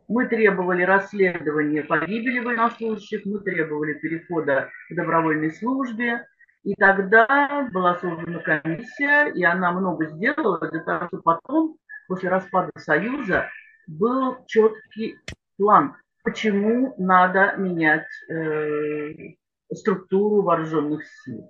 Мы 0.07 0.27
требовали 0.27 0.83
расследования 0.83 1.83
погибели 1.83 2.39
военнослужащих, 2.39 3.25
мы 3.25 3.39
требовали 3.39 3.93
перехода 3.93 4.69
к 4.89 4.95
добровольной 4.95 5.51
службе. 5.51 6.25
И 6.63 6.75
тогда 6.75 7.69
была 7.71 7.95
создана 7.95 8.39
комиссия, 8.39 9.31
и 9.33 9.43
она 9.43 9.71
много 9.71 10.07
сделала 10.07 10.59
для 10.69 10.81
того, 10.81 11.07
чтобы 11.07 11.23
потом, 11.23 11.77
после 12.07 12.29
распада 12.29 12.71
Союза, 12.77 13.49
был 13.87 14.43
четкий 14.47 15.17
план 15.57 15.95
почему 16.23 16.93
надо 16.97 17.55
менять 17.57 18.07
э, 18.29 19.33
структуру 19.73 20.41
вооруженных 20.41 21.03
сил. 21.05 21.49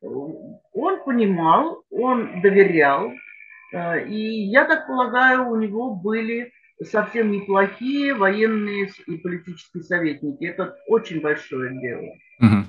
Он 0.00 1.04
понимал, 1.04 1.82
он 1.90 2.40
доверял, 2.40 3.10
э, 3.72 4.06
и 4.06 4.44
я 4.44 4.64
так 4.64 4.86
полагаю, 4.86 5.48
у 5.48 5.56
него 5.56 5.94
были 5.94 6.52
совсем 6.82 7.30
неплохие 7.30 8.14
военные 8.14 8.90
и 9.06 9.16
политические 9.16 9.82
советники. 9.82 10.44
Это 10.44 10.76
очень 10.86 11.20
большое 11.20 11.78
дело. 11.80 12.12
Угу. 12.40 12.64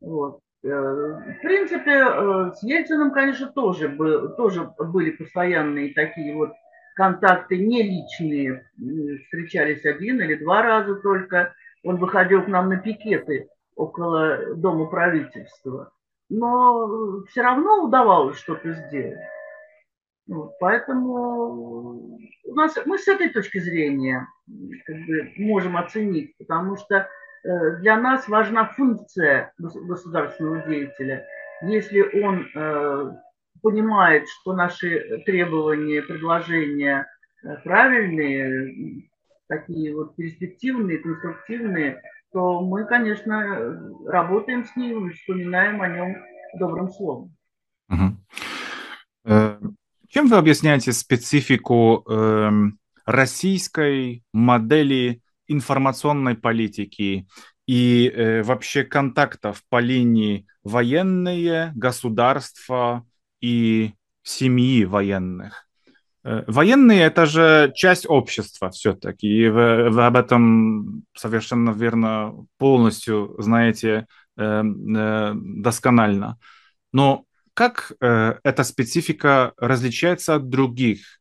Вот. 0.00 0.40
Э, 0.64 0.68
в 0.68 1.40
принципе, 1.42 1.90
э, 1.90 2.52
с 2.54 2.62
Ельциным, 2.62 3.12
конечно, 3.12 3.48
тоже, 3.48 3.88
был, 3.88 4.34
тоже 4.36 4.70
были 4.78 5.10
постоянные 5.10 5.94
такие 5.94 6.34
вот 6.34 6.52
контакты 6.98 7.58
не 7.58 7.80
личные, 7.84 8.68
встречались 9.22 9.86
один 9.86 10.20
или 10.20 10.34
два 10.34 10.62
раза 10.62 10.96
только. 10.96 11.54
Он 11.84 11.96
выходил 11.96 12.42
к 12.42 12.48
нам 12.48 12.68
на 12.68 12.78
пикеты 12.78 13.48
около 13.76 14.56
Дома 14.56 14.86
правительства. 14.86 15.92
Но 16.28 17.22
все 17.30 17.42
равно 17.42 17.84
удавалось 17.84 18.36
что-то 18.38 18.72
сделать. 18.72 19.16
Вот, 20.26 20.58
поэтому 20.58 22.18
у 22.44 22.54
нас, 22.54 22.76
мы 22.84 22.98
с 22.98 23.06
этой 23.06 23.28
точки 23.30 23.58
зрения 23.58 24.26
как 24.84 24.96
бы, 25.06 25.32
можем 25.36 25.76
оценить, 25.76 26.36
потому 26.36 26.76
что 26.76 26.96
э, 27.44 27.76
для 27.76 27.96
нас 27.96 28.28
важна 28.28 28.66
функция 28.66 29.52
государственного 29.56 30.68
деятеля. 30.68 31.24
Если 31.62 32.02
он 32.22 32.46
э, 32.54 33.12
понимает, 33.62 34.28
что 34.28 34.54
наши 34.54 35.22
требования, 35.24 36.02
предложения 36.02 37.06
э, 37.42 37.56
правильные, 37.64 39.08
такие 39.48 39.94
вот 39.94 40.16
перспективные, 40.16 40.98
конструктивные, 40.98 42.02
то 42.32 42.60
мы, 42.60 42.84
конечно, 42.84 43.80
работаем 44.06 44.64
с 44.66 44.76
ним, 44.76 45.10
вспоминаем 45.12 45.80
о 45.80 45.88
нем 45.88 46.16
добрым 46.58 46.90
словом. 46.90 47.34
Угу. 47.88 49.76
Чем 50.08 50.28
вы 50.28 50.36
объясняете 50.36 50.92
специфику 50.92 52.04
э, 52.06 52.50
российской 53.04 54.22
модели 54.32 55.20
информационной 55.46 56.34
политики 56.34 57.26
и 57.66 58.08
э, 58.08 58.42
вообще 58.42 58.84
контактов 58.84 59.62
по 59.68 59.80
линии 59.80 60.46
военные, 60.62 61.72
государства 61.74 63.04
и 63.40 63.92
семьи 64.22 64.84
военных? 64.84 65.68
Э, 66.24 66.44
военные 66.46 67.02
это 67.02 67.26
же 67.26 67.72
часть 67.74 68.06
общества 68.08 68.70
все-таки, 68.70 69.26
и 69.26 69.48
вы, 69.48 69.90
вы 69.90 70.06
об 70.06 70.16
этом 70.16 71.04
совершенно 71.14 71.70
верно 71.70 72.34
полностью 72.58 73.34
знаете 73.38 74.06
э, 74.36 74.62
э, 74.62 75.32
досконально. 75.34 76.38
Но 76.92 77.24
как 77.54 77.92
э, 78.00 78.34
эта 78.44 78.64
специфика 78.64 79.52
различается 79.56 80.36
от 80.36 80.48
других? 80.48 81.18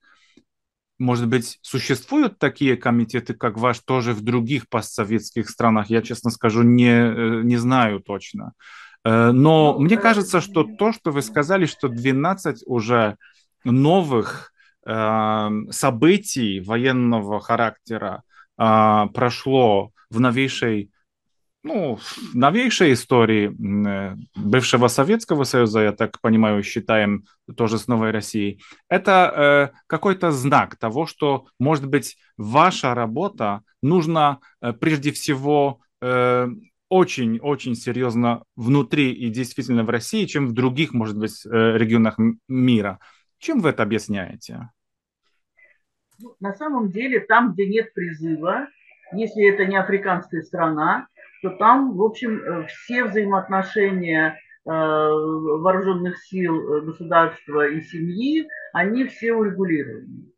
Может 1.00 1.28
быть, 1.28 1.60
существуют 1.62 2.40
такие 2.40 2.76
комитеты, 2.76 3.34
как 3.36 3.58
ваш, 3.58 3.80
тоже 3.80 4.14
в 4.14 4.22
других 4.22 4.68
постсоветских 4.68 5.50
странах? 5.50 5.90
Я, 5.90 6.02
честно 6.02 6.32
скажу, 6.32 6.64
не, 6.64 6.90
э, 6.90 7.42
не 7.44 7.58
знаю 7.58 8.02
точно. 8.02 8.54
Э, 8.54 8.87
но 9.08 9.32
ну, 9.32 9.80
мне 9.80 9.98
кажется, 9.98 10.42
что 10.42 10.64
то, 10.64 10.92
что 10.92 11.12
вы 11.12 11.22
сказали, 11.22 11.66
что 11.66 11.88
12 11.88 12.64
уже 12.66 13.18
новых 13.64 14.52
э, 14.86 15.50
событий 15.72 16.60
военного 16.60 17.40
характера 17.40 18.24
э, 18.58 19.06
прошло 19.14 19.92
в 20.10 20.20
новейшей 20.20 20.92
ну, 21.64 22.00
новейшей 22.34 22.94
истории 22.94 23.50
э, 23.50 24.16
бывшего 24.36 24.88
Советского 24.88 25.44
Союза, 25.44 25.82
я 25.82 25.92
так 25.92 26.22
понимаю, 26.22 26.64
считаем 26.64 27.26
тоже 27.58 27.78
с 27.78 27.88
Новой 27.88 28.12
Россией, 28.12 28.62
это 28.90 29.72
э, 29.74 29.78
какой-то 29.88 30.32
знак 30.32 30.78
того, 30.78 31.06
что, 31.06 31.46
может 31.60 31.86
быть, 31.86 32.18
ваша 32.38 32.94
работа 32.96 33.62
нужна 33.82 34.40
э, 34.62 34.72
прежде 34.74 35.12
всего 35.12 35.80
э, 36.02 36.48
очень-очень 36.90 37.76
серьезно 37.76 38.44
внутри 38.56 39.12
и 39.12 39.30
действительно 39.30 39.84
в 39.84 39.90
России, 39.90 40.26
чем 40.26 40.48
в 40.48 40.54
других, 40.54 40.94
может 40.94 41.18
быть, 41.18 41.46
э, 41.46 41.50
регионах 41.50 42.18
мира. 42.48 43.00
Чем 43.38 43.60
вы 43.60 43.70
это 43.70 43.84
объясняете? 43.84 44.70
Ну, 46.20 46.36
на 46.40 46.54
самом 46.54 46.92
деле, 46.92 47.20
там, 47.20 47.54
где 47.54 47.68
нет 47.68 47.94
призыва, 47.94 48.68
если 49.14 49.54
это 49.54 49.66
не 49.66 49.78
африканская 49.78 50.42
страна, 50.42 51.08
то 51.42 51.50
там, 51.52 51.96
в 51.96 52.02
общем, 52.02 52.38
э, 52.38 52.68
все 52.68 53.06
взаимоотношения 53.06 54.40
э, 54.66 54.70
вооруженных 54.70 56.18
сил 56.26 56.82
государства 56.84 57.68
и 57.68 57.82
семьи, 57.82 58.48
они 58.74 59.06
все 59.06 59.34
урегулированы. 59.34 60.32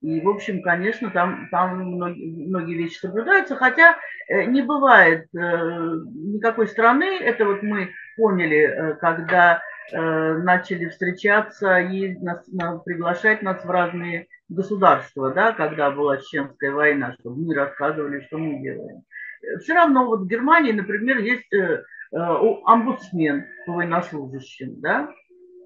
И, 0.00 0.20
в 0.20 0.28
общем, 0.28 0.62
конечно, 0.62 1.10
там, 1.10 1.48
там 1.50 1.78
многие, 1.78 2.46
многие 2.46 2.74
вещи 2.74 2.98
соблюдаются, 2.98 3.56
хотя 3.56 3.96
не 4.28 4.62
бывает 4.62 5.26
никакой 5.32 6.68
страны, 6.68 7.18
это 7.18 7.44
вот 7.44 7.62
мы 7.62 7.90
поняли, 8.16 8.96
когда 9.00 9.60
начали 9.90 10.88
встречаться 10.88 11.78
и 11.78 12.16
нас, 12.18 12.46
приглашать 12.84 13.42
нас 13.42 13.64
в 13.64 13.70
разные 13.70 14.28
государства, 14.48 15.32
да, 15.32 15.52
когда 15.52 15.90
была 15.90 16.18
Чеченская 16.18 16.72
война, 16.72 17.14
чтобы 17.20 17.36
мы 17.42 17.54
рассказывали, 17.54 18.20
что 18.26 18.38
мы 18.38 18.60
делаем. 18.62 19.02
Все 19.60 19.74
равно 19.74 20.06
вот 20.06 20.20
в 20.20 20.26
Германии, 20.26 20.72
например, 20.72 21.18
есть 21.18 21.52
э, 21.52 21.84
э, 22.12 22.16
омбудсмен 22.64 23.46
по 23.66 23.72
военнослужащим, 23.72 24.80
да, 24.80 25.10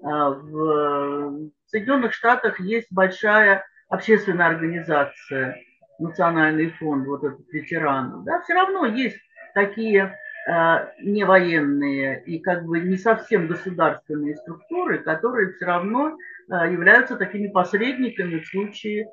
а 0.03 0.31
в 0.31 1.49
Соединенных 1.67 2.13
Штатах 2.13 2.59
есть 2.59 2.87
большая 2.91 3.65
общественная 3.93 4.47
организация, 4.47 5.57
Национальный 5.99 6.71
фонд, 6.71 7.05
вот 7.07 7.23
этот 7.23 7.47
ветеранов, 7.51 8.23
да, 8.23 8.41
все 8.41 8.53
равно 8.55 8.85
есть 8.85 9.17
такие 9.53 10.17
э, 10.49 10.53
не 11.01 11.23
военные 11.23 12.23
и 12.25 12.39
как 12.39 12.65
бы 12.65 12.79
не 12.79 12.97
совсем 12.97 13.47
государственные 13.47 14.35
структуры, 14.37 14.99
которые 14.99 15.53
все 15.53 15.65
равно 15.65 16.17
являются 16.49 17.15
такими 17.15 17.47
посредниками 17.47 18.39
в 18.39 18.47
случае 18.47 19.07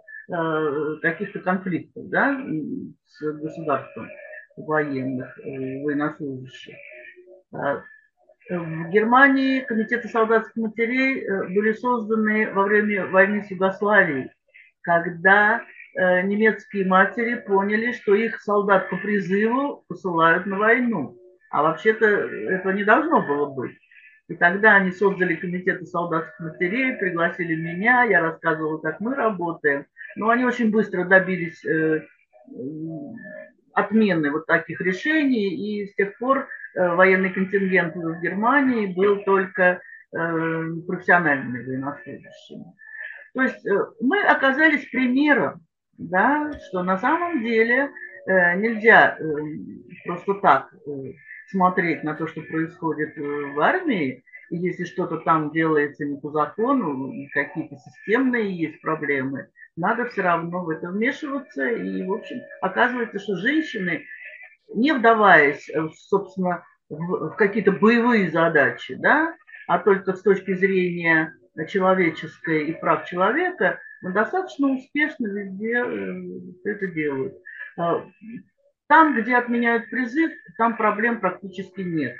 каких-то 1.03 1.40
конфликтов 1.40 2.09
да, 2.09 2.40
с 3.07 3.33
государством 3.33 4.09
военных, 4.66 5.38
э, 5.38 5.83
военнослужащих. 5.83 6.77
А, 7.53 7.83
в 8.49 8.90
Германии 8.90 9.61
комитеты 9.61 10.09
солдатских 10.09 10.57
матерей 10.57 11.21
э, 11.21 11.49
были 11.49 11.73
созданы 11.73 12.53
во 12.53 12.64
время 12.64 13.07
войны 13.07 13.45
с 13.45 13.51
Югославией, 13.51 14.31
когда 14.83 15.62
э, 15.95 16.23
немецкие 16.23 16.87
матери 16.87 17.37
поняли, 17.37 17.93
что 17.93 18.14
их 18.14 18.40
солдат 18.40 18.90
по 18.90 18.97
призыву 18.97 19.85
посылают 19.88 20.47
на 20.47 20.59
войну. 20.59 21.16
А 21.51 21.62
вообще-то 21.62 22.07
этого 22.07 22.73
не 22.73 22.85
должно 22.85 23.27
было 23.27 23.47
быть. 23.47 23.77
И 24.29 24.35
тогда 24.35 24.77
они 24.77 24.93
создали 24.93 25.35
комитеты 25.35 25.87
солдатских 25.87 26.38
матерей, 26.38 26.97
пригласили 26.97 27.57
меня, 27.57 28.05
я 28.05 28.21
рассказывала, 28.21 28.79
как 28.79 29.01
мы 29.01 29.16
работаем. 29.16 29.87
Но 30.14 30.31
они 30.31 30.45
очень 30.45 30.71
быстро 30.71 31.05
добились 31.05 31.64
отмены 33.73 34.31
вот 34.31 34.47
таких 34.47 34.81
решений, 34.81 35.49
и 35.55 35.87
с 35.87 35.95
тех 35.95 36.16
пор 36.19 36.49
э, 36.75 36.95
военный 36.95 37.31
контингент 37.31 37.95
в 37.95 38.21
Германии 38.21 38.93
был 38.93 39.23
только 39.25 39.81
э, 40.12 40.64
профессиональными 40.87 41.64
военнослужащими. 41.64 42.64
То 43.35 43.43
есть 43.43 43.66
э, 43.66 43.87
мы 44.01 44.23
оказались 44.23 44.88
примером, 44.90 45.61
да, 45.99 46.51
что 46.69 46.83
на 46.83 46.99
самом 46.99 47.43
деле 47.43 47.90
нельзя 48.27 49.19
просто 50.05 50.35
так 50.35 50.73
смотреть 51.49 52.05
на 52.05 52.14
то, 52.14 52.27
что 52.27 52.43
происходит 52.43 53.16
в 53.16 53.59
армии, 53.61 54.23
и 54.51 54.57
если 54.57 54.85
что-то 54.85 55.19
там 55.19 55.53
делается 55.53 56.05
не 56.05 56.21
по 56.21 56.31
закону, 56.31 57.12
какие-то 57.33 57.77
системные 57.77 58.55
есть 58.55 58.81
проблемы, 58.81 59.49
надо 59.77 60.07
все 60.07 60.23
равно 60.23 60.64
в 60.64 60.71
это 60.71 60.90
вмешиваться. 60.90 61.69
И, 61.69 62.05
в 62.05 62.12
общем, 62.12 62.40
оказывается, 62.61 63.19
что 63.19 63.37
женщины, 63.37 64.05
не 64.75 64.93
вдаваясь, 64.93 65.69
э, 65.71 65.88
собственно, 66.09 66.64
в 66.88 67.31
какие-то 67.37 67.73
боевые 67.73 68.31
задачи, 68.31 68.95
да, 68.95 69.35
а 69.69 69.79
только 69.79 70.12
с 70.14 70.23
точки 70.23 70.55
зрения 70.55 71.33
человеческой 71.68 72.68
и 72.68 72.72
прав 72.72 73.06
человека, 73.06 73.80
достаточно 74.02 74.72
успешно 74.72 75.26
везде 75.26 75.74
э, 75.74 76.70
это 76.70 76.86
делают. 76.88 77.34
А, 77.76 78.04
там, 78.88 79.20
где 79.20 79.36
отменяют 79.36 79.90
призыв, 79.90 80.32
там 80.58 80.76
проблем 80.76 81.20
практически 81.20 81.80
нет. 81.80 82.16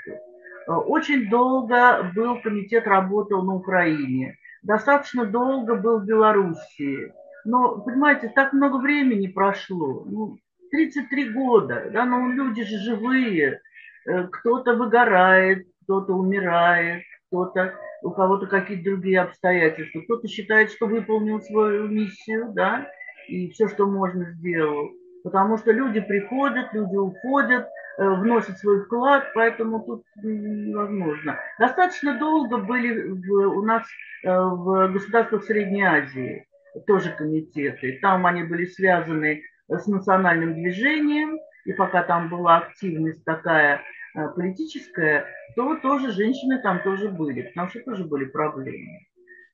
А, 0.67 0.79
очень 0.79 1.29
долго 1.29 2.11
был 2.15 2.41
комитет, 2.41 2.87
работал 2.87 3.43
на 3.43 3.55
Украине. 3.55 4.37
Достаточно 4.63 5.25
долго 5.25 5.75
был 5.75 5.99
в 5.99 6.05
Белоруссии. 6.05 7.13
Но, 7.45 7.79
понимаете, 7.79 8.31
так 8.33 8.53
много 8.53 8.77
времени 8.77 9.27
прошло. 9.27 10.05
Ну, 10.05 10.37
33 10.71 11.29
года, 11.31 11.89
да, 11.91 12.05
но 12.05 12.27
люди 12.31 12.63
же 12.63 12.77
живые. 12.77 13.61
Э, 14.05 14.27
кто-то 14.27 14.75
выгорает, 14.75 15.67
кто-то 15.83 16.13
умирает, 16.13 17.03
кто-то, 17.31 17.73
у 18.03 18.11
кого-то 18.11 18.47
какие-то 18.47 18.83
другие 18.83 19.21
обстоятельства. 19.21 20.01
Кто-то 20.01 20.27
считает, 20.27 20.71
что 20.71 20.85
выполнил 20.85 21.39
свою 21.39 21.87
миссию, 21.87 22.51
да, 22.53 22.87
и 23.27 23.49
все, 23.51 23.69
что 23.69 23.87
можно, 23.87 24.25
сделал. 24.33 24.91
Потому 25.23 25.57
что 25.57 25.71
люди 25.71 26.01
приходят, 26.01 26.73
люди 26.73 26.95
уходят, 26.95 27.67
э, 27.97 28.09
вносят 28.09 28.57
свой 28.57 28.83
вклад, 28.83 29.23
поэтому 29.33 29.81
тут 29.83 30.03
невозможно. 30.23 31.39
Достаточно 31.59 32.17
долго 32.17 32.57
были 32.57 33.07
в, 33.07 33.31
у 33.31 33.63
нас 33.63 33.83
э, 34.23 34.29
в 34.29 34.91
государствах 34.91 35.43
Средней 35.43 35.83
Азии 35.83 36.47
тоже 36.87 37.11
комитеты. 37.11 37.99
Там 38.01 38.25
они 38.25 38.43
были 38.43 38.65
связаны 38.65 39.43
с 39.69 39.87
национальным 39.87 40.55
движением, 40.55 41.37
и 41.65 41.73
пока 41.73 42.03
там 42.03 42.27
была 42.29 42.57
активность 42.57 43.23
такая 43.23 43.81
э, 44.15 44.29
политическая, 44.29 45.25
то 45.55 45.75
тоже 45.77 46.11
женщины 46.11 46.61
там 46.61 46.81
тоже 46.83 47.09
были, 47.09 47.43
потому 47.43 47.69
что 47.69 47.79
тоже 47.81 48.05
были 48.05 48.25
проблемы. 48.25 48.99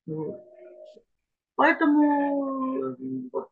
Вот. 0.06 0.36
Поэтому 1.56 2.96
вот, 3.32 3.50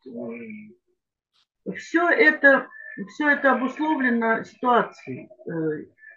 все 1.77 2.09
это, 2.09 2.67
все 3.07 3.29
это 3.29 3.53
обусловлено 3.53 4.43
ситуацией. 4.43 5.29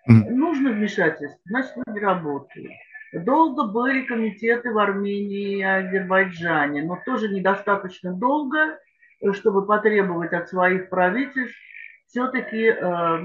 Нужно 0.07 0.71
вмешательство, 0.71 1.41
значит, 1.47 1.73
люди 1.87 1.99
работают. 1.99 2.73
Долго 3.13 3.65
были 3.65 4.03
комитеты 4.03 4.71
в 4.71 4.79
Армении 4.79 5.59
и 5.59 5.63
Азербайджане, 5.63 6.83
но 6.83 7.01
тоже 7.07 7.29
недостаточно 7.29 8.13
долго, 8.13 8.79
чтобы 9.33 9.67
потребовать 9.67 10.33
от 10.35 10.49
своих 10.49 10.91
правительств 10.91 11.57
все-таки 12.07 12.67
э, 12.69 13.19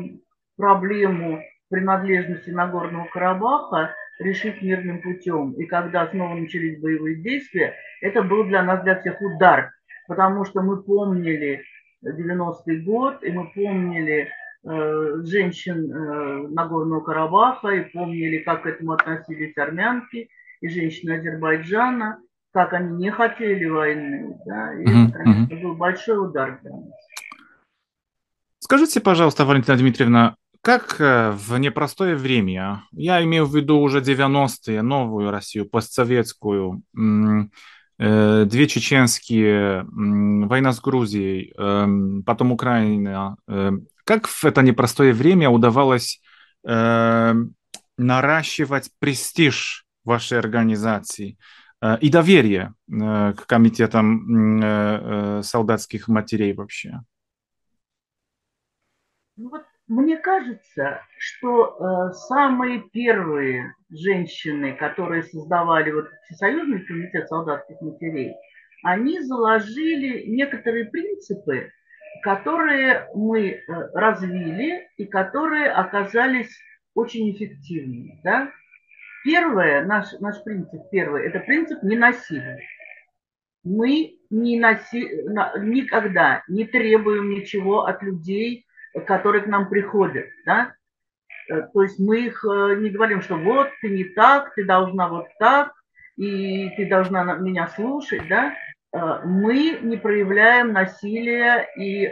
проблему 0.58 1.42
принадлежности 1.74 2.52
Нагорного 2.52 3.08
Карабаха 3.12 3.94
решить 4.20 4.62
мирным 4.62 5.02
путем. 5.02 5.54
И 5.54 5.66
когда 5.66 6.08
снова 6.08 6.36
начались 6.36 6.80
боевые 6.80 7.16
действия, 7.16 7.76
это 8.02 8.22
был 8.22 8.44
для 8.46 8.64
нас, 8.64 8.84
для 8.84 9.00
всех 9.00 9.22
удар, 9.22 9.72
потому 10.08 10.46
что 10.46 10.62
мы 10.62 10.82
помнили 10.84 11.64
90-й 12.06 12.82
год, 12.82 13.24
и 13.24 13.32
мы 13.32 13.52
помнили 13.54 14.30
Э, 14.66 15.22
женщин 15.26 15.92
э, 15.92 16.48
Нагорного 16.48 17.02
Карабаха 17.02 17.68
и 17.68 17.82
помнили, 17.82 18.38
как 18.38 18.64
к 18.64 18.66
этому 18.66 18.94
относились 18.94 19.58
армянки 19.58 20.30
и 20.62 20.70
женщины 20.70 21.18
Азербайджана, 21.18 22.20
как 22.54 22.72
они 22.72 22.96
не 22.96 23.12
хотели 23.12 23.66
войны. 23.66 24.40
Да? 24.46 24.74
И 24.76 24.84
это, 24.84 25.18
конечно, 25.18 25.58
был 25.58 25.76
большой 25.76 26.26
удар 26.26 26.60
для 26.62 26.72
нас. 26.72 26.94
Скажите, 28.60 29.02
пожалуйста, 29.02 29.44
Валентина 29.44 29.76
Дмитриевна, 29.76 30.38
как 30.64 31.00
э, 31.00 31.32
в 31.32 31.58
непростое 31.58 32.16
время, 32.16 32.84
я 32.92 33.22
имею 33.24 33.46
в 33.46 33.56
виду 33.56 33.78
уже 33.80 34.00
90-е, 34.00 34.82
новую 34.82 35.30
Россию, 35.30 35.70
постсоветскую, 35.70 36.82
две 38.00 38.68
чеченские, 38.68 39.86
война 40.48 40.74
с 40.74 40.82
Грузией, 40.82 41.54
эм, 41.56 42.24
потом 42.24 42.52
Украина, 42.52 43.38
как 44.04 44.28
в 44.28 44.44
это 44.46 44.62
непростое 44.62 45.14
время 45.14 45.50
удавалось 45.50 46.22
э, 46.68 47.34
наращивать 47.98 48.90
престиж 49.00 49.86
вашей 50.04 50.40
организации 50.40 51.38
э, 51.82 51.98
и 52.00 52.10
доверие 52.10 52.74
э, 52.90 53.34
к 53.34 53.46
комитетам 53.46 54.62
э, 54.62 55.40
э, 55.40 55.44
солдатских 55.44 56.08
матерей 56.08 56.54
вообще? 56.54 57.02
Ну 59.36 59.50
вот 59.50 59.64
мне 59.94 60.18
кажется, 60.18 61.02
что 61.20 61.78
э, 61.78 62.14
самые 62.14 62.82
первые 62.92 63.76
женщины, 63.92 64.74
которые 64.74 65.22
создавали 65.22 65.92
вот 65.92 66.08
Всесоюзный 66.26 66.84
комитет 66.84 67.28
солдатских 67.28 67.80
матерей, 67.80 68.34
они 68.84 69.22
заложили 69.22 70.26
некоторые 70.26 70.86
принципы, 70.86 71.72
которые 72.24 73.08
мы 73.14 73.50
э, 73.50 73.62
развили 73.94 74.90
и 74.98 75.06
которые 75.06 75.70
оказались 75.70 76.52
очень 76.96 77.32
эффективными. 77.32 78.20
Да? 78.24 78.52
Первое, 79.24 79.86
наш, 79.86 80.12
наш 80.20 80.44
принцип 80.44 80.82
первый, 80.92 81.28
это 81.28 81.40
принцип 81.40 81.84
ненасилия. 81.84 82.60
Мы 83.64 84.18
не 84.32 84.60
наси... 84.60 85.08
никогда 85.62 86.44
не 86.48 86.66
требуем 86.66 87.30
ничего 87.30 87.86
от 87.86 88.02
людей, 88.02 88.66
которые 89.02 89.44
к 89.44 89.48
нам 89.48 89.70
приходят. 89.70 90.28
Да? 90.46 90.74
Э, 91.50 91.64
то 91.74 91.84
есть 91.84 92.00
мы 92.00 92.26
их 92.26 92.44
э, 92.46 92.76
не 92.76 92.90
говорим, 92.90 93.22
что 93.22 93.36
вот 93.36 93.70
ты 93.82 93.90
не 93.90 94.04
так, 94.04 94.54
ты 94.56 94.66
должна 94.66 95.08
вот 95.08 95.28
так, 95.40 95.74
и 96.16 96.70
ты 96.78 96.88
должна 96.88 97.24
меня 97.36 97.68
слушать. 97.68 98.28
Да? 98.28 98.54
Э, 98.94 99.22
мы 99.26 99.80
не 99.82 99.98
проявляем 99.98 100.74
насилия 100.74 101.68
и 101.78 102.08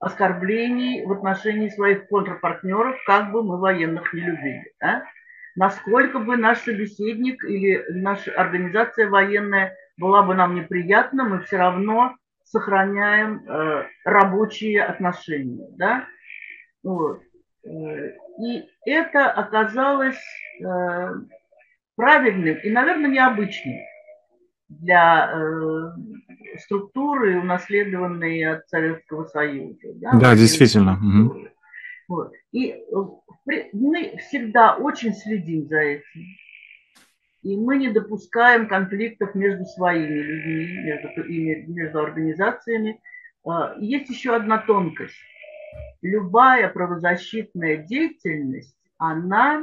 оскорблений 0.00 1.06
в 1.06 1.12
отношении 1.12 1.70
своих 1.70 2.08
контрпартнеров, 2.08 2.96
как 3.06 3.32
бы 3.32 3.42
мы 3.42 3.58
военных 3.58 4.12
не 4.12 4.20
любили. 4.20 4.72
Да? 4.80 5.04
Насколько 5.56 6.18
бы 6.18 6.36
наш 6.36 6.58
собеседник 6.58 7.42
или 7.44 7.84
наша 7.88 8.32
организация 8.32 9.08
военная 9.08 9.76
была 9.96 10.22
бы 10.22 10.34
нам 10.34 10.56
неприятна, 10.56 11.24
мы 11.24 11.40
все 11.40 11.56
равно 11.56 12.16
сохраняем 12.44 13.44
э, 13.48 13.86
рабочие 14.04 14.82
отношения. 14.82 15.68
Да? 15.76 16.06
Вот. 16.82 17.20
Э, 17.64 18.12
и 18.40 18.68
это 18.86 19.30
оказалось 19.30 20.20
э, 20.60 21.08
правильным 21.96 22.56
и, 22.56 22.70
наверное, 22.70 23.10
необычным 23.10 23.78
для 24.68 25.30
э, 25.32 26.58
структуры, 26.58 27.40
унаследованной 27.40 28.42
от 28.44 28.68
Советского 28.68 29.24
Союза. 29.24 29.78
Да, 29.96 30.12
да 30.18 30.34
действительно. 30.34 30.98
Вот. 32.08 32.32
И 32.52 32.70
э, 32.70 32.84
мы 33.72 34.16
всегда 34.18 34.76
очень 34.76 35.14
следим 35.14 35.66
за 35.68 35.78
этим. 35.78 36.20
И 37.44 37.58
мы 37.58 37.76
не 37.76 37.88
допускаем 37.88 38.66
конфликтов 38.66 39.34
между 39.34 39.66
своими 39.66 40.18
людьми, 40.18 40.78
между, 40.82 41.72
между 41.72 42.00
организациями. 42.00 43.02
А, 43.46 43.76
есть 43.78 44.08
еще 44.08 44.34
одна 44.34 44.58
тонкость. 44.58 45.14
Любая 46.00 46.70
правозащитная 46.70 47.76
деятельность, 47.76 48.74
она 48.96 49.62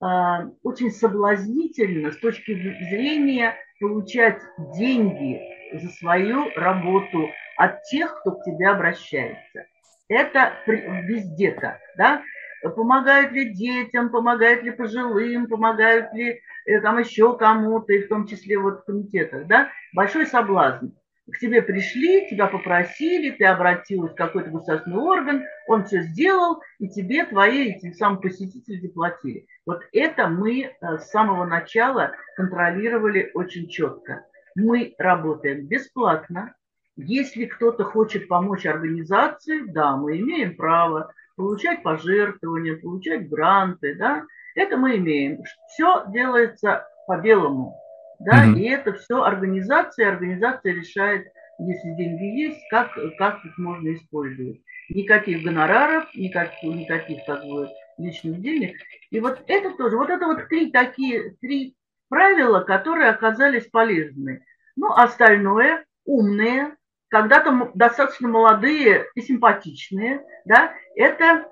а, 0.00 0.48
очень 0.62 0.90
соблазнительна 0.90 2.10
с 2.10 2.16
точки 2.16 2.54
зрения 2.54 3.54
получать 3.78 4.40
деньги 4.78 5.42
за 5.74 5.90
свою 5.90 6.48
работу 6.56 7.28
от 7.58 7.82
тех, 7.84 8.18
кто 8.20 8.32
к 8.32 8.44
тебе 8.44 8.68
обращается. 8.68 9.66
Это 10.08 10.54
везде 10.66 11.52
так, 11.52 11.80
да? 11.98 12.22
Помогают 12.62 13.32
ли 13.32 13.52
детям, 13.52 14.10
помогают 14.10 14.62
ли 14.62 14.70
пожилым, 14.70 15.48
помогают 15.48 16.12
ли 16.14 16.40
там 16.82 16.98
еще 16.98 17.36
кому-то, 17.36 17.92
и 17.92 18.02
в 18.02 18.08
том 18.08 18.26
числе 18.26 18.58
вот 18.58 18.80
в 18.80 18.84
комитетах, 18.84 19.46
да? 19.46 19.70
Большой 19.94 20.26
соблазн. 20.26 20.88
К 21.30 21.38
тебе 21.38 21.62
пришли, 21.62 22.28
тебя 22.28 22.48
попросили, 22.48 23.30
ты 23.30 23.44
обратилась 23.44 24.12
в 24.12 24.16
какой-то 24.16 24.50
государственный 24.50 24.98
орган, 24.98 25.44
он 25.68 25.84
все 25.84 26.02
сделал, 26.02 26.60
и 26.80 26.88
тебе 26.88 27.24
твои 27.24 27.70
эти 27.70 27.92
сам 27.92 28.20
посетители 28.20 28.80
заплатили. 28.80 29.46
Вот 29.64 29.82
это 29.92 30.26
мы 30.26 30.64
э, 30.64 30.98
с 30.98 31.10
самого 31.10 31.44
начала 31.46 32.12
контролировали 32.36 33.30
очень 33.34 33.68
четко. 33.68 34.26
Мы 34.56 34.94
работаем 34.98 35.66
бесплатно. 35.66 36.54
Если 36.96 37.46
кто-то 37.46 37.84
хочет 37.84 38.26
помочь 38.28 38.66
организации, 38.66 39.62
да, 39.66 39.96
мы 39.96 40.18
имеем 40.18 40.56
право 40.56 41.14
получать 41.36 41.82
пожертвования, 41.82 42.76
получать 42.76 43.28
гранты, 43.28 43.94
да, 43.94 44.24
это 44.54 44.76
мы 44.76 44.96
имеем. 44.96 45.42
Все 45.68 46.04
делается 46.08 46.86
по-белому, 47.06 47.76
да, 48.18 48.46
mm-hmm. 48.46 48.58
и 48.58 48.68
это 48.68 48.92
все 48.94 49.22
организация, 49.22 50.12
организация 50.12 50.74
решает, 50.74 51.26
если 51.58 51.94
деньги 51.94 52.24
есть, 52.42 52.60
как, 52.70 52.92
как 53.18 53.44
их 53.44 53.58
можно 53.58 53.94
использовать. 53.94 54.60
Никаких 54.88 55.42
гонораров, 55.42 56.06
никаких, 56.14 56.62
никаких 56.62 57.24
как 57.26 57.42
бы 57.44 57.68
личных 57.98 58.40
денег. 58.40 58.76
И 59.10 59.20
вот 59.20 59.42
это 59.46 59.70
тоже, 59.76 59.96
вот 59.96 60.10
это 60.10 60.26
вот 60.26 60.48
три 60.48 60.70
такие, 60.70 61.36
три 61.40 61.76
правила, 62.08 62.60
которые 62.60 63.10
оказались 63.10 63.66
полезны. 63.66 64.44
Ну, 64.76 64.92
остальное 64.92 65.84
умные, 66.04 66.76
когда-то 67.08 67.70
достаточно 67.74 68.28
молодые 68.28 69.06
и 69.14 69.20
симпатичные, 69.20 70.24
да, 70.44 70.72
это, 70.96 71.46